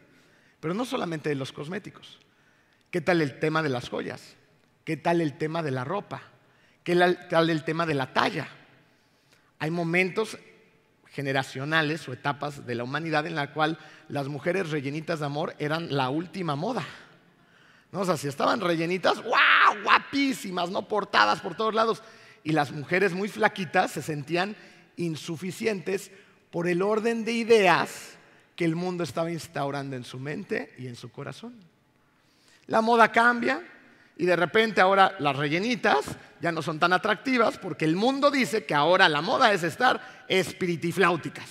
[0.60, 2.20] Pero no solamente de los cosméticos.
[2.92, 4.36] ¿Qué tal el tema de las joyas?
[4.86, 6.22] ¿Qué tal el tema de la ropa?
[6.84, 8.48] ¿Qué tal el tema de la talla?
[9.58, 10.38] Hay momentos
[11.10, 15.96] generacionales o etapas de la humanidad en la cual las mujeres rellenitas de amor eran
[15.96, 16.86] la última moda.
[17.94, 18.02] ¿No?
[18.02, 19.84] O sea, si estaban rellenitas, ¡guau!
[19.84, 20.88] Guapísimas, ¿no?
[20.88, 22.02] Portadas por todos lados.
[22.44, 24.56] Y las mujeres muy flaquitas se sentían
[24.98, 26.12] insuficientes
[26.50, 28.18] por el orden de ideas
[28.56, 31.54] que el mundo estaba instaurando en su mente y en su corazón.
[32.66, 33.62] La moda cambia
[34.18, 36.00] y de repente ahora las rellenitas
[36.42, 40.26] ya no son tan atractivas porque el mundo dice que ahora la moda es estar
[40.28, 41.50] espiritifláuticas.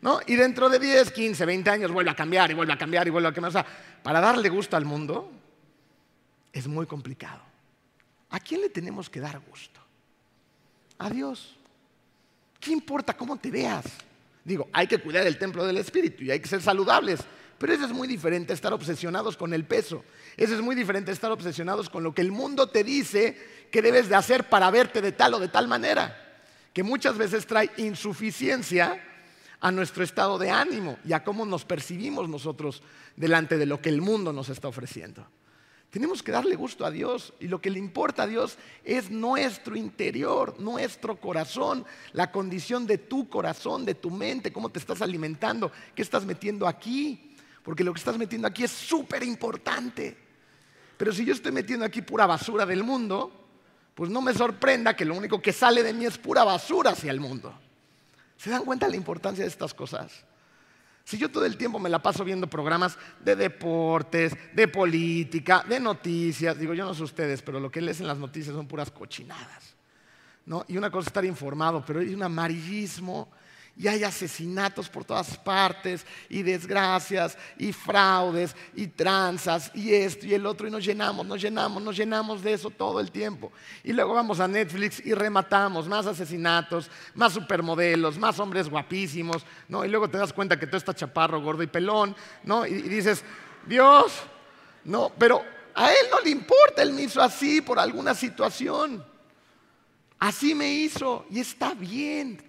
[0.00, 0.20] ¿no?
[0.26, 3.10] Y dentro de 10, 15, 20 años vuelve a cambiar y vuelve a cambiar y
[3.10, 3.50] vuelve a cambiar.
[3.50, 3.66] O sea,
[4.02, 5.37] para darle gusto al mundo
[6.52, 7.42] es muy complicado.
[8.30, 9.80] ¿A quién le tenemos que dar gusto?
[10.98, 11.56] A Dios.
[12.60, 13.84] ¿Qué importa cómo te veas?
[14.44, 17.20] Digo, hay que cuidar el templo del Espíritu y hay que ser saludables,
[17.58, 20.04] pero eso es muy diferente estar obsesionados con el peso.
[20.36, 23.36] Eso es muy diferente estar obsesionados con lo que el mundo te dice
[23.70, 26.40] que debes de hacer para verte de tal o de tal manera,
[26.72, 29.04] que muchas veces trae insuficiencia
[29.60, 32.82] a nuestro estado de ánimo y a cómo nos percibimos nosotros
[33.16, 35.26] delante de lo que el mundo nos está ofreciendo.
[35.90, 39.74] Tenemos que darle gusto a Dios y lo que le importa a Dios es nuestro
[39.74, 45.72] interior, nuestro corazón, la condición de tu corazón, de tu mente, cómo te estás alimentando,
[45.94, 50.16] qué estás metiendo aquí, porque lo que estás metiendo aquí es súper importante.
[50.98, 53.32] Pero si yo estoy metiendo aquí pura basura del mundo,
[53.94, 57.10] pues no me sorprenda que lo único que sale de mí es pura basura hacia
[57.10, 57.58] el mundo.
[58.36, 60.24] ¿Se dan cuenta de la importancia de estas cosas?
[61.08, 65.80] Si yo todo el tiempo me la paso viendo programas de deportes, de política, de
[65.80, 68.90] noticias, digo yo no sé ustedes, pero lo que lees en las noticias son puras
[68.90, 69.74] cochinadas.
[70.44, 70.66] ¿no?
[70.68, 73.30] Y una cosa es estar informado, pero hay un amarillismo
[73.78, 80.34] y hay asesinatos por todas partes, y desgracias, y fraudes, y tranzas, y esto y
[80.34, 83.52] el otro, y nos llenamos, nos llenamos, nos llenamos de eso todo el tiempo.
[83.84, 89.84] Y luego vamos a Netflix y rematamos más asesinatos, más supermodelos, más hombres guapísimos, ¿no?
[89.84, 92.66] Y luego te das cuenta que todo está chaparro, gordo y pelón, ¿no?
[92.66, 93.22] Y, y dices,
[93.64, 94.12] Dios,
[94.82, 99.04] no, pero a él no le importa, él me hizo así por alguna situación.
[100.18, 102.47] Así me hizo y está bien.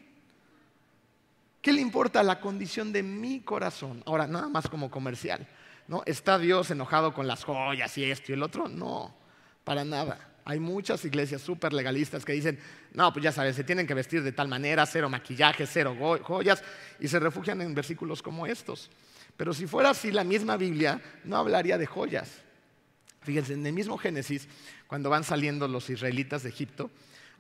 [1.62, 4.02] ¿Qué le importa la condición de mi corazón?
[4.06, 5.46] Ahora, nada más como comercial.
[5.90, 6.04] ¿no?
[6.06, 8.70] ¿Está Dios enojado con las joyas y esto y el otro?
[8.70, 9.14] No,
[9.64, 10.30] para nada.
[10.46, 12.60] Hay muchas iglesias súper legalistas que dicen,
[12.94, 16.64] no, pues ya sabes, se tienen que vestir de tal manera, cero maquillaje, cero joyas,
[17.00, 18.90] y se refugian en versículos como estos.
[19.36, 22.30] Pero si fuera así, la misma Biblia no hablaría de joyas.
[23.22, 24.48] Fíjense, en el mismo Génesis,
[24.88, 26.90] cuando van saliendo los israelitas de Egipto,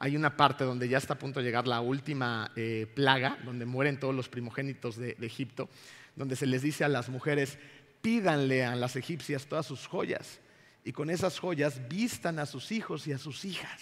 [0.02, 3.66] hay una parte donde ya está a punto de llegar la última eh, plaga, donde
[3.66, 5.68] mueren todos los primogénitos de, Egipto,
[6.16, 7.58] donde se les dice a las mujeres,
[8.02, 10.40] pídanle a las egipcias todas sus joyas
[10.86, 13.82] y con esas joyas vistan a sus hijos y a sus hijas.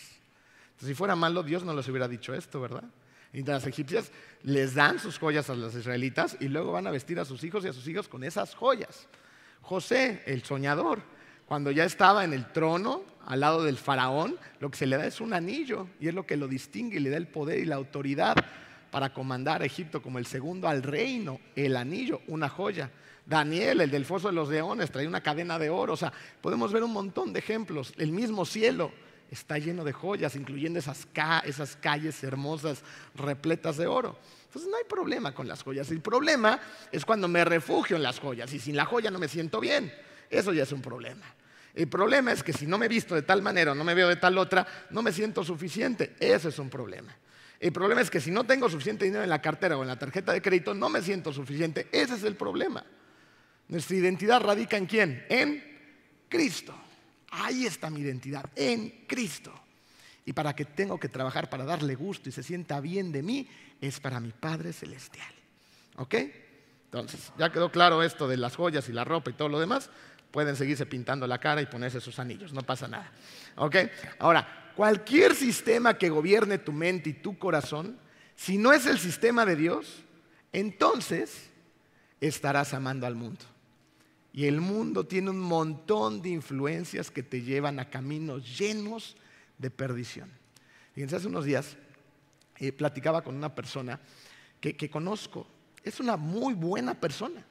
[0.81, 2.85] si fuera malo, Dios no les hubiera dicho esto, ¿verdad?
[3.31, 7.19] Y las egipcias les dan sus joyas a los israelitas y luego van a vestir
[7.19, 9.07] a sus hijos y a sus hijas con esas joyas.
[9.61, 11.03] José, el soñador,
[11.45, 15.05] cuando ya estaba en el trono, al lado del faraón, lo que se le da
[15.05, 17.65] es un anillo y es lo que lo distingue y le da el poder y
[17.65, 18.35] la autoridad
[18.89, 22.89] para comandar a Egipto como el segundo al reino, el anillo, una joya.
[23.25, 25.91] Daniel, el del foso de los leones, trae una cadena de oro.
[25.91, 27.93] O sea, podemos ver un montón de ejemplos.
[27.97, 28.93] El mismo cielo
[29.29, 31.05] está lleno de joyas, incluyendo esas,
[31.43, 32.81] esas calles hermosas,
[33.13, 34.17] repletas de oro.
[34.45, 35.91] Entonces no hay problema con las joyas.
[35.91, 36.61] El problema
[36.93, 39.93] es cuando me refugio en las joyas y sin la joya no me siento bien.
[40.29, 41.25] Eso ya es un problema.
[41.77, 44.07] El problema es que si no me visto de tal manera o no me veo
[44.07, 46.15] de tal otra, no me siento suficiente.
[46.19, 47.15] Ese es un problema.
[47.59, 49.99] El problema es que si no tengo suficiente dinero en la cartera o en la
[49.99, 51.87] tarjeta de crédito, no me siento suficiente.
[51.91, 52.83] Ese es el problema.
[53.67, 55.23] Nuestra identidad radica en quién?
[55.29, 55.63] En
[56.27, 56.75] Cristo.
[57.29, 59.53] Ahí está mi identidad, en Cristo.
[60.25, 63.47] Y para que tengo que trabajar para darle gusto y se sienta bien de mí,
[63.79, 65.31] es para mi Padre Celestial.
[65.97, 66.15] ¿Ok?
[66.85, 69.91] Entonces, ya quedó claro esto de las joyas y la ropa y todo lo demás
[70.31, 73.11] pueden seguirse pintando la cara y ponerse sus anillos, no pasa nada.
[73.55, 73.75] ¿Ok?
[74.19, 77.97] Ahora, cualquier sistema que gobierne tu mente y tu corazón,
[78.35, 80.03] si no es el sistema de Dios,
[80.53, 81.49] entonces
[82.21, 83.45] estarás amando al mundo.
[84.33, 89.15] Y el mundo tiene un montón de influencias que te llevan a caminos llenos
[89.57, 90.29] de perdición.
[90.93, 91.75] Fíjense, hace unos días
[92.57, 93.99] eh, platicaba con una persona
[94.59, 95.47] que conozco.
[95.83, 97.43] Es una muy buena persona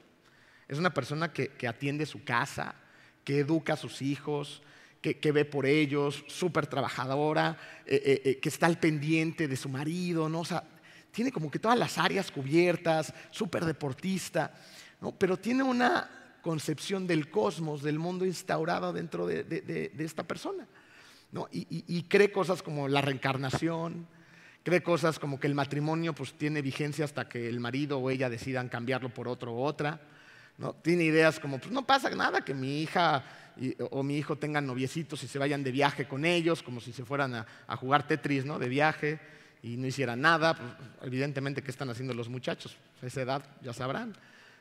[0.68, 2.74] es una persona que, atiende su casa,
[3.24, 4.62] que educa a sus hijos,
[5.00, 9.68] que, ve por ellos, súper trabajadora, eh, eh, eh, que está al pendiente de su
[9.68, 10.40] marido, ¿no?
[10.40, 10.46] O
[11.16, 14.52] tiene como que todas las áreas cubiertas, súper deportista,
[15.00, 15.12] ¿no?
[15.12, 16.10] pero tiene una
[16.42, 20.66] concepción del cosmos, del mundo instaurado dentro de, esta persona.
[21.32, 21.48] ¿no?
[21.50, 24.06] Y, cree cosas como la reencarnación,
[24.62, 28.28] cree cosas como que el matrimonio pues, tiene vigencia hasta que el marido o ella
[28.28, 30.00] decidan cambiarlo por otro u otra.
[30.58, 30.74] ¿No?
[30.74, 33.24] Tiene ideas como, pues no pasa nada que mi hija
[33.90, 37.04] o mi hijo tengan noviecitos y se vayan de viaje con ellos, como si se
[37.04, 38.58] fueran a, jugar Tetris, ¿no?
[38.58, 39.18] De viaje
[39.62, 40.54] y no hicieran nada.
[40.54, 40.70] Pues,
[41.02, 42.76] evidentemente, ¿qué están haciendo los muchachos?
[43.02, 44.14] A esa edad ya sabrán,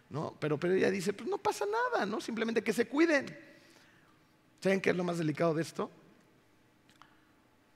[0.10, 0.36] ¿no?
[0.39, 2.21] Pero, pero ella dice, pues no pasa nada, ¿no?
[2.21, 3.38] Simplemente que se cuiden.
[4.62, 5.91] ¿Saben qué es lo más delicado de esto?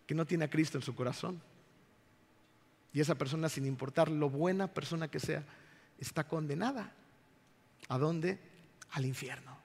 [0.06, 1.42] Que no tiene a Cristo en su corazón.
[2.94, 5.44] Y esa persona, sin importar lo buena persona que sea,
[6.00, 6.94] está condenada.
[7.88, 8.40] ¿A dónde?
[8.92, 9.58] Al infierno.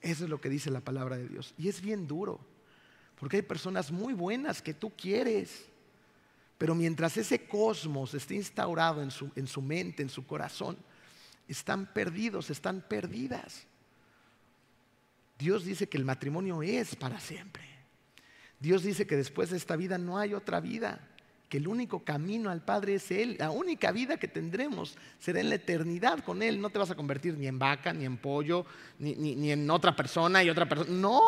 [0.00, 1.54] Eso es lo que dice la palabra de Dios.
[1.58, 2.40] Y es bien duro,
[3.18, 5.66] porque hay personas muy buenas que tú quieres,
[6.58, 10.76] pero mientras ese cosmos esté instaurado en su, en su mente, en su corazón,
[11.48, 13.66] están perdidos, están perdidas.
[15.38, 17.64] Dios dice que el matrimonio es para siempre.
[18.58, 21.00] Dios dice que después de esta vida no hay otra vida
[21.48, 23.36] que el único camino al Padre es Él.
[23.38, 26.60] La única vida que tendremos será en la eternidad con Él.
[26.60, 28.66] No te vas a convertir ni en vaca, ni en pollo,
[28.98, 30.90] ni, en otra persona y otra persona.
[30.90, 31.20] No.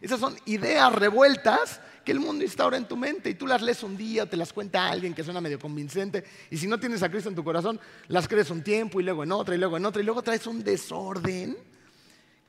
[0.00, 3.82] Esas son ideas revueltas que el mundo instaura en tu mente y tú las lees
[3.82, 7.02] un día o te las cuenta alguien que suena medio convincente y si no tienes
[7.02, 9.76] a Cristo en tu corazón, las crees un tiempo y luego en otra y luego
[9.76, 11.56] en otra y luego traes un desorden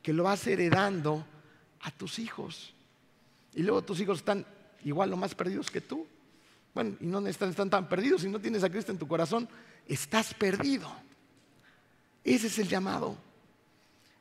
[0.01, 1.25] que lo vas heredando
[1.81, 2.73] a tus hijos.
[3.53, 4.45] Y luego tus hijos están
[4.83, 6.07] igual o más perdidos que tú.
[6.73, 8.21] Bueno, y no están, tan perdidos.
[8.21, 9.49] Si no tienes a Cristo en tu corazón,
[9.87, 10.91] estás perdido.
[12.23, 13.17] Ese es el llamado.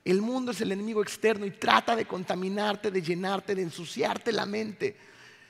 [0.05, 4.47] El mundo es el enemigo externo y trata de contaminarte, de llenarte, de ensuciarte la
[4.47, 4.97] mente.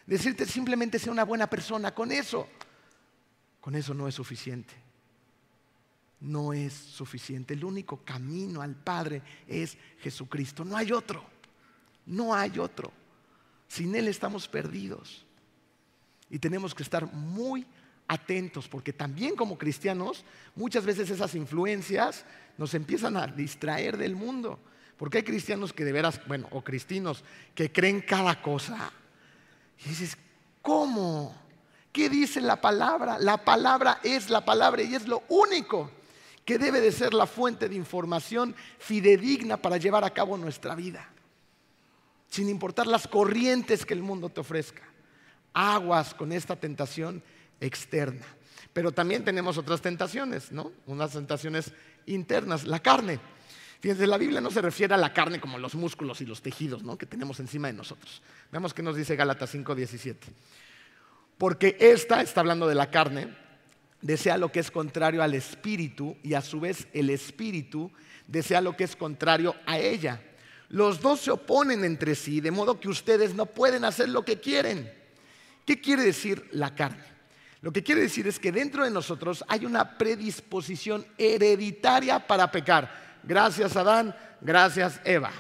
[0.07, 1.95] Decirte simplemente sea una buena persona.
[1.95, 2.49] Con eso,
[3.61, 4.75] con eso no es suficiente.
[6.21, 7.55] No es suficiente.
[7.55, 10.65] El único camino al Padre es Jesucristo.
[10.65, 11.25] No hay otro.
[12.07, 12.91] No hay otro.
[13.69, 15.25] Sin Él estamos perdidos.
[16.31, 17.67] Y tenemos que estar muy
[18.09, 20.25] atentos, porque también como cristianos,
[20.57, 22.25] muchas veces esas influencias
[22.57, 24.59] nos empiezan a distraer del mundo.
[24.97, 27.23] Porque hay cristianos que de veras, bueno, o cristinos
[27.55, 28.91] que creen cada cosa.
[29.85, 30.17] Y dices,
[30.61, 31.35] ¿cómo?
[31.93, 33.19] ¿Qué dice la palabra?
[33.19, 35.91] La palabra es la palabra y es lo único
[36.45, 41.09] que debe de ser la fuente de información fidedigna para llevar a cabo nuestra vida.
[42.29, 44.83] Sin importar las corrientes que el mundo te ofrezca
[45.53, 47.23] aguas con esta tentación
[47.61, 48.27] externa.
[48.73, 50.73] Pero también tenemos otras tentaciones, ¿no?
[50.87, 51.73] Unas tentaciones
[52.07, 53.19] internas, la carne.
[53.81, 56.83] Fíjense, la Biblia no se refiere a la carne como los músculos y los tejidos
[56.83, 56.99] ¿no?
[56.99, 58.23] que tenemos encima de nosotros.
[58.51, 60.17] Veamos qué nos dice Gálatas 5:17.
[61.37, 63.29] Porque esta, está hablando de la carne,
[64.03, 67.93] desea lo que es contrario al espíritu y a su vez el espíritu
[68.27, 70.23] desea lo que es contrario a ella.
[70.69, 74.41] Los dos se oponen entre sí, de modo que ustedes no pueden hacer lo que
[74.41, 74.93] quieren.
[75.69, 77.05] ¿Qué quiere decir la carne?
[77.61, 83.19] Lo que quiere decir es que dentro de nosotros hay una predisposición hereditaria para pecar.
[83.23, 85.31] Gracias Adán, gracias Eva.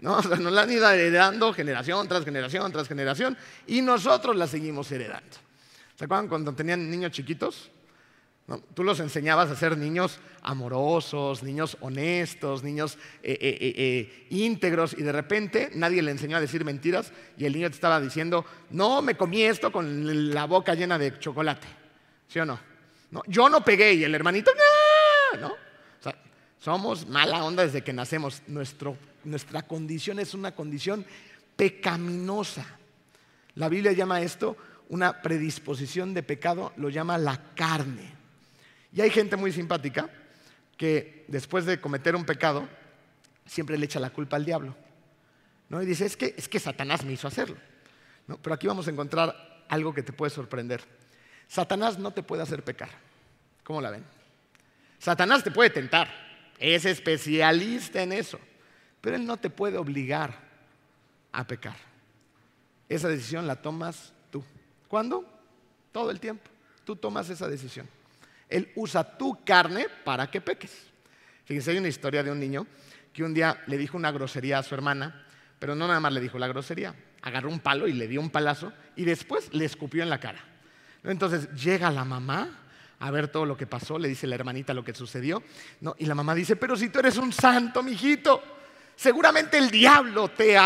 [0.00, 0.20] ¿no?
[0.36, 5.38] Nos la han ido heredando generación tras generación tras generación y nosotros la seguimos heredando.
[5.96, 7.70] ¿Se acuerdan cuando tenían niños chiquitos?
[8.74, 15.02] Tú los enseñabas a ser niños amorosos, niños honestos, niños eh, eh, eh, íntegros y
[15.02, 19.02] de repente nadie le enseñó a decir mentiras y el niño te estaba diciendo, no,
[19.02, 21.68] me comí esto con la boca llena de chocolate.
[22.26, 22.58] ¿Sí o no?
[23.26, 24.50] Yo no pegué y el hermanito,
[25.40, 25.48] no.
[25.48, 26.16] O sea,
[26.58, 28.42] somos mala onda desde que nacemos.
[28.48, 31.04] nuestra condición es una condición
[31.54, 32.66] pecaminosa.
[33.54, 34.56] La Biblia llama esto
[34.88, 38.19] una predisposición de pecado, lo llama la carne.
[38.92, 40.08] Y hay gente muy simpática
[40.76, 42.68] que después de cometer un pecado
[43.46, 44.74] siempre le echa la culpa al diablo.
[45.68, 45.82] ¿no?
[45.82, 47.56] Y dice, es que, es que Satanás me hizo hacerlo.
[48.42, 50.82] Pero aquí vamos a encontrar algo que te puede sorprender.
[51.48, 52.90] Satanás no te puede hacer pecar.
[53.64, 54.04] ¿Cómo la ven?
[54.98, 56.08] Satanás te puede tentar.
[56.58, 58.38] Es especialista en eso.
[59.00, 60.34] Pero él no te puede obligar
[61.32, 61.76] a pecar.
[62.88, 64.44] Esa decisión la tomas tú.
[64.88, 65.24] ¿Cuándo?
[65.92, 66.50] Todo el tiempo.
[66.84, 67.88] Tú tomas esa decisión.
[68.50, 70.86] Él usa tu carne para que peques.
[71.44, 72.66] Fíjense, hay una historia de un niño
[73.12, 75.26] que un día le dijo una grosería a su hermana,
[75.58, 78.30] pero no nada más le dijo la grosería, agarró un palo y le dio un
[78.30, 80.44] palazo y después le escupió en la cara.
[81.02, 82.66] Entonces llega la mamá
[82.98, 85.42] a ver todo lo que pasó, le dice la hermanita lo que sucedió,
[85.96, 88.42] y la mamá dice, pero si tú eres un santo, mijito,
[89.00, 90.58] Seguramente el diablo te,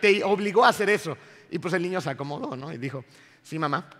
[0.00, 1.18] te obligó a hacer eso.
[1.50, 2.72] Y pues el niño se acomodó, ¿no?
[2.72, 3.04] Y dijo,
[3.42, 3.90] sí, mamá,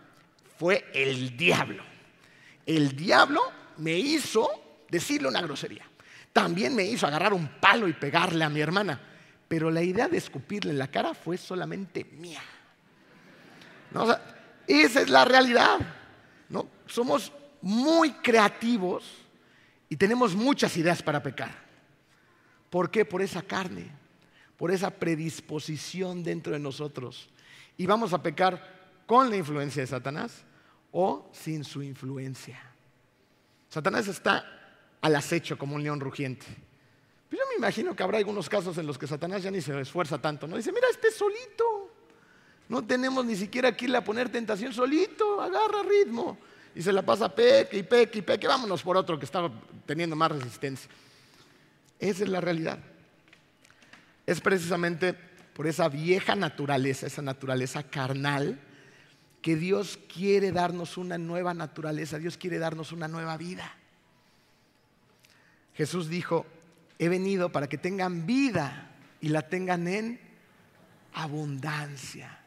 [0.61, 1.83] fue el diablo.
[2.71, 3.43] El diablo
[3.79, 4.49] me hizo
[4.89, 5.85] decirle una grosería.
[6.33, 9.01] También me hizo agarrar un palo y pegarle a mi hermana.
[9.49, 12.41] Pero la idea de escupirle en la cara fue solamente mía.
[14.69, 15.81] esa es la realidad.
[16.49, 16.69] ¿no?
[16.87, 19.03] Somos muy creativos
[19.89, 21.51] y tenemos muchas ideas para pecar.
[22.71, 23.05] ¿Por qué?
[23.05, 23.91] Por esa carne,
[24.57, 27.31] por esa predisposición dentro de nosotros.
[27.77, 30.45] Y vamos a pecar con la influencia de Satanás
[30.93, 32.61] o sin su influencia.
[33.69, 34.45] Satanás está
[35.01, 36.47] al acecho como un león rugiente.
[37.29, 39.79] Pero yo me imagino que habrá algunos casos en los que Satanás ya ni se
[39.81, 40.57] esfuerza tanto, ¿no?
[40.57, 41.93] Dice, mira, este solito.
[42.69, 46.39] No tenemos ni siquiera que irle a poner tentación solito, agarra ritmo.
[46.75, 49.51] Y se la pasa peque y peque y peque, vámonos por otro que estaba
[49.87, 50.91] teniendo más resistencia.
[51.99, 52.79] Esa es la realidad.
[54.27, 55.15] Es precisamente
[55.55, 58.59] por esa vieja naturaleza, esa naturaleza carnal,
[59.43, 63.75] que Dios quiere darnos una nueva naturaleza, Dios quiere darnos una nueva vida.
[65.75, 66.47] Jesús dijo,
[66.99, 70.21] he venido para que tengan vida y la tengan en
[71.15, 72.39] abundancia.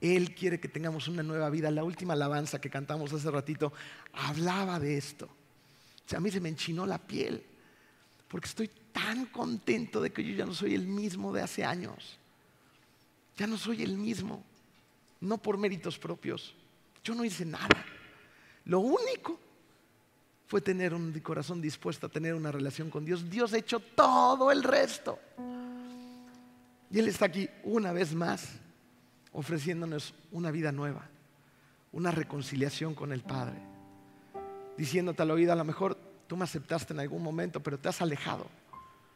[0.00, 1.70] Él quiere que tengamos una nueva vida.
[1.70, 3.72] La última alabanza que cantamos hace ratito
[4.12, 5.26] hablaba de esto.
[5.26, 7.44] O sea, a mí se me enchinó la piel
[8.28, 12.18] porque estoy tan contento de que yo ya no soy el mismo de hace años.
[13.36, 14.44] Ya no soy el mismo
[15.20, 16.54] no por méritos propios.
[17.02, 17.84] Yo no hice nada.
[18.64, 19.38] Lo único
[20.46, 23.28] fue tener un corazón dispuesto a tener una relación con Dios.
[23.28, 25.18] Dios ha hecho todo el resto.
[26.90, 28.48] Y Él está aquí una vez más
[29.32, 31.08] ofreciéndonos una vida nueva,
[31.92, 33.56] una reconciliación con el Padre,
[34.78, 35.96] diciéndote a la vida, a lo mejor
[36.26, 38.46] tú me aceptaste en algún momento, pero te has alejado.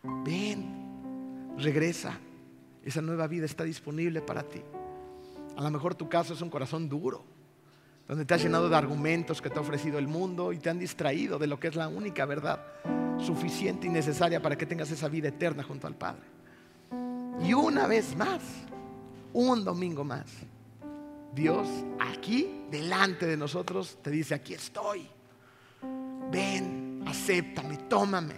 [0.03, 2.19] Ven, regresa.
[2.85, 4.63] Esa nueva vida está disponible para ti.
[5.57, 7.25] A lo mejor tu caso es un corazón duro,
[8.09, 10.79] donde te has llenado de argumentos que te ha ofrecido el mundo y te han
[10.79, 12.65] distraído de lo que es la única verdad
[13.19, 16.23] suficiente y necesaria para que tengas esa vida eterna junto al Padre.
[17.43, 18.43] Y una vez más,
[19.33, 20.27] un domingo más,
[21.35, 25.07] Dios aquí delante de nosotros te dice, aquí estoy.
[26.31, 28.35] Ven, acéptame, tómame.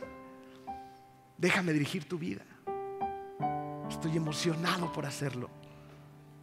[1.37, 2.43] Déjame dirigir tu vida.
[3.89, 5.51] Estoy emocionado por hacerlo.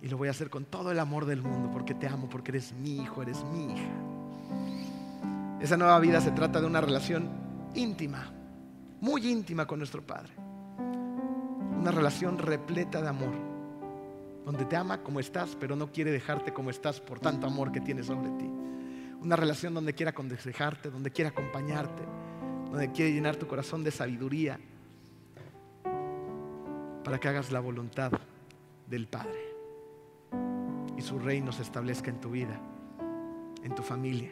[0.02, 2.52] Y lo voy a hacer con todo el amor del mundo porque te amo, porque
[2.52, 3.90] eres mi hijo, eres mi hija.
[5.60, 7.30] Esa nueva vida se trata de una relación
[7.76, 8.32] íntima,
[9.02, 10.32] muy íntima con nuestro Padre.
[11.78, 13.34] Una relación repleta de amor,
[14.46, 17.82] donde te ama como estás, pero no quiere dejarte como estás por tanto amor que
[17.82, 18.50] tiene sobre ti.
[19.22, 22.04] Una relación donde quiera aconsejarte, donde quiera acompañarte,
[22.72, 24.58] donde quiere llenar tu corazón de sabiduría
[27.04, 28.12] para que hagas la voluntad
[28.88, 29.49] del Padre
[31.00, 32.60] y su reino se establezca en tu vida,
[33.64, 34.30] en tu familia,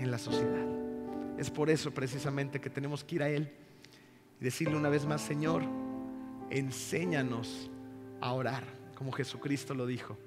[0.00, 0.66] en la sociedad.
[1.38, 3.52] Es por eso precisamente que tenemos que ir a Él
[4.40, 5.62] y decirle una vez más, Señor,
[6.50, 7.70] enséñanos
[8.20, 8.64] a orar,
[8.96, 10.18] como Jesucristo lo dijo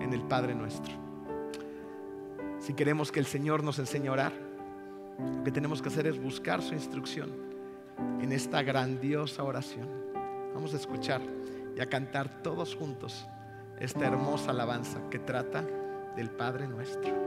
[0.00, 0.94] en el Padre nuestro.
[2.60, 4.32] Si queremos que el Señor nos enseñe a orar,
[5.18, 7.32] lo que tenemos que hacer es buscar su instrucción
[8.20, 9.88] en esta grandiosa oración.
[10.54, 11.22] Vamos a escuchar
[11.76, 13.26] y a cantar todos juntos
[13.84, 15.64] esta hermosa alabanza que trata
[16.16, 17.23] del Padre nuestro.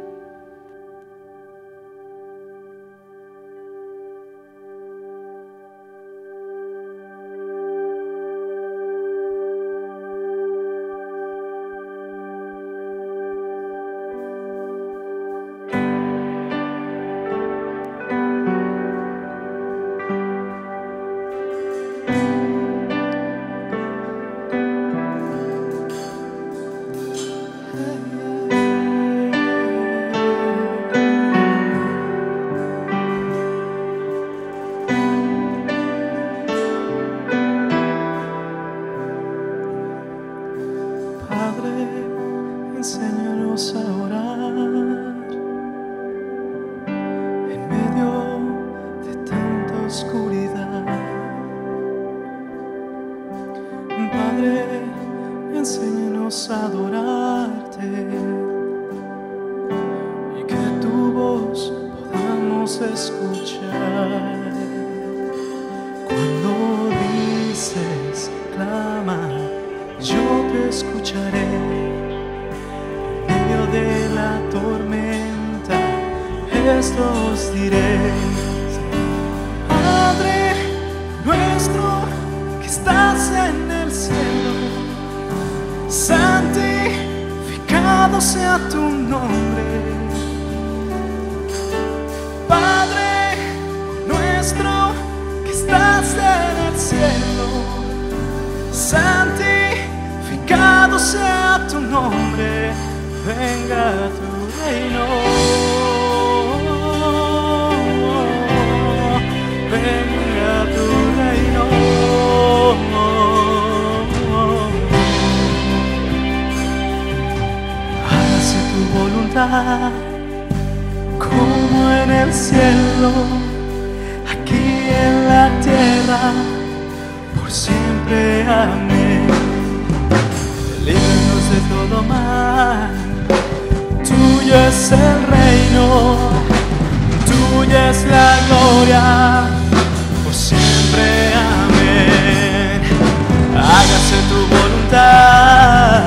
[144.08, 146.04] Hágase tu voluntad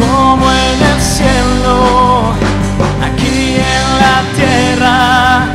[0.00, 2.32] como en el cielo,
[3.00, 5.46] aquí en la tierra,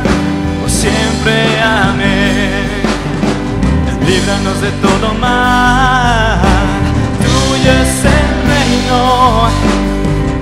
[0.58, 1.60] por siempre.
[1.60, 2.80] Amén.
[4.06, 6.40] Líbranos de todo mal,
[7.20, 9.50] tuyo es el reino,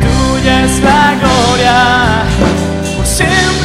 [0.05, 1.79] tuya es la gloria,
[2.97, 3.58] por siempre.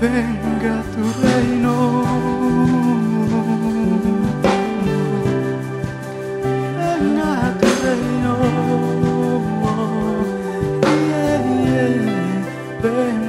[0.00, 1.76] Venga tu reino.
[6.78, 8.34] Venga tu reino.
[10.84, 12.82] Yeah, yeah.
[12.82, 13.19] Venga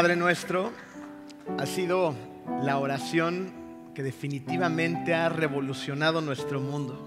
[0.00, 0.72] Padre Nuestro
[1.58, 2.14] ha sido
[2.62, 3.52] la oración
[3.94, 6.98] que definitivamente ha revolucionado nuestro mundo.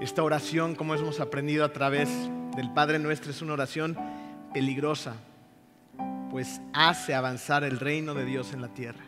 [0.00, 2.08] Esta oración, como hemos aprendido a través
[2.56, 3.96] del Padre Nuestro, es una oración
[4.52, 5.14] peligrosa,
[6.32, 9.04] pues hace avanzar el reino de Dios en la tierra.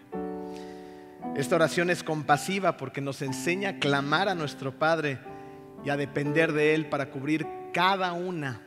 [1.35, 5.19] Esta oración es compasiva porque nos enseña a clamar a nuestro Padre
[5.85, 8.61] y a depender de Él para cubrir cada una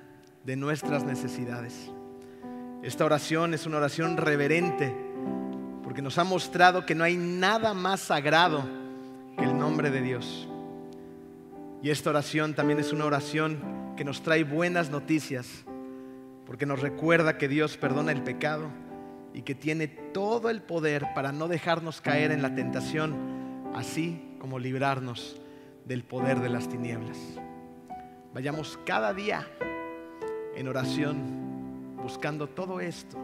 [0.44, 1.90] de nuestras necesidades.
[2.84, 4.96] Esta oración es una oración reverente
[5.84, 8.64] porque nos ha mostrado que no hay nada más sagrado
[9.38, 10.48] que el nombre de Dios.
[11.84, 15.64] Y esta oración también es una oración que nos trae buenas noticias
[16.48, 18.70] porque nos recuerda que Dios perdona el pecado
[19.32, 24.58] y que tiene todo el poder para no dejarnos caer en la tentación, así como
[24.58, 25.40] librarnos
[25.86, 27.18] del poder de las tinieblas.
[28.34, 29.48] Vayamos cada día
[30.56, 31.51] en oración
[32.02, 33.18] buscando todo esto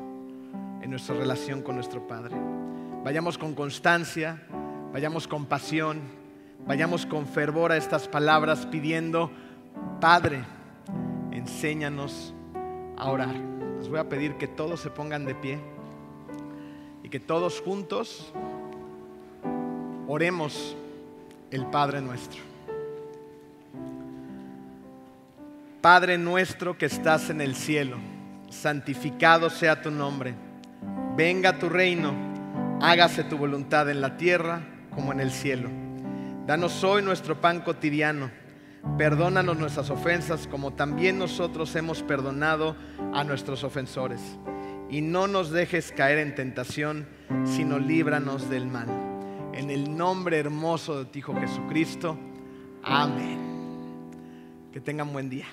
[0.82, 2.36] en nuestra relación con nuestro Padre.
[3.04, 4.42] Vayamos con constancia,
[4.94, 6.02] vayamos con pasión,
[6.66, 9.32] vayamos con fervor a estas palabras pidiendo,
[10.00, 10.44] Padre,
[11.32, 12.34] enséñanos
[12.98, 13.36] a orar.
[13.78, 15.60] Les voy a pedir que todos se pongan de pie
[17.04, 18.34] y que todos juntos
[20.08, 20.76] oremos
[21.52, 22.42] el Padre nuestro.
[25.82, 27.98] Padre nuestro que estás en el cielo,
[28.50, 30.36] santificado sea tu nombre.
[31.16, 32.14] Venga tu reino,
[32.82, 34.62] hágase tu voluntad en la tierra
[34.94, 35.70] como en el cielo.
[36.46, 38.32] Danos hoy nuestro pan cotidiano.
[38.98, 42.76] Perdónanos nuestras ofensas como también nosotros hemos perdonado
[43.14, 44.22] a nuestros ofensores.
[44.90, 47.08] Y no nos dejes caer en tentación,
[47.44, 48.88] sino líbranos del mal.
[49.54, 52.18] En el nombre hermoso de tu Hijo Jesucristo.
[52.84, 53.40] Amén.
[54.72, 55.48] Que tengan buen día.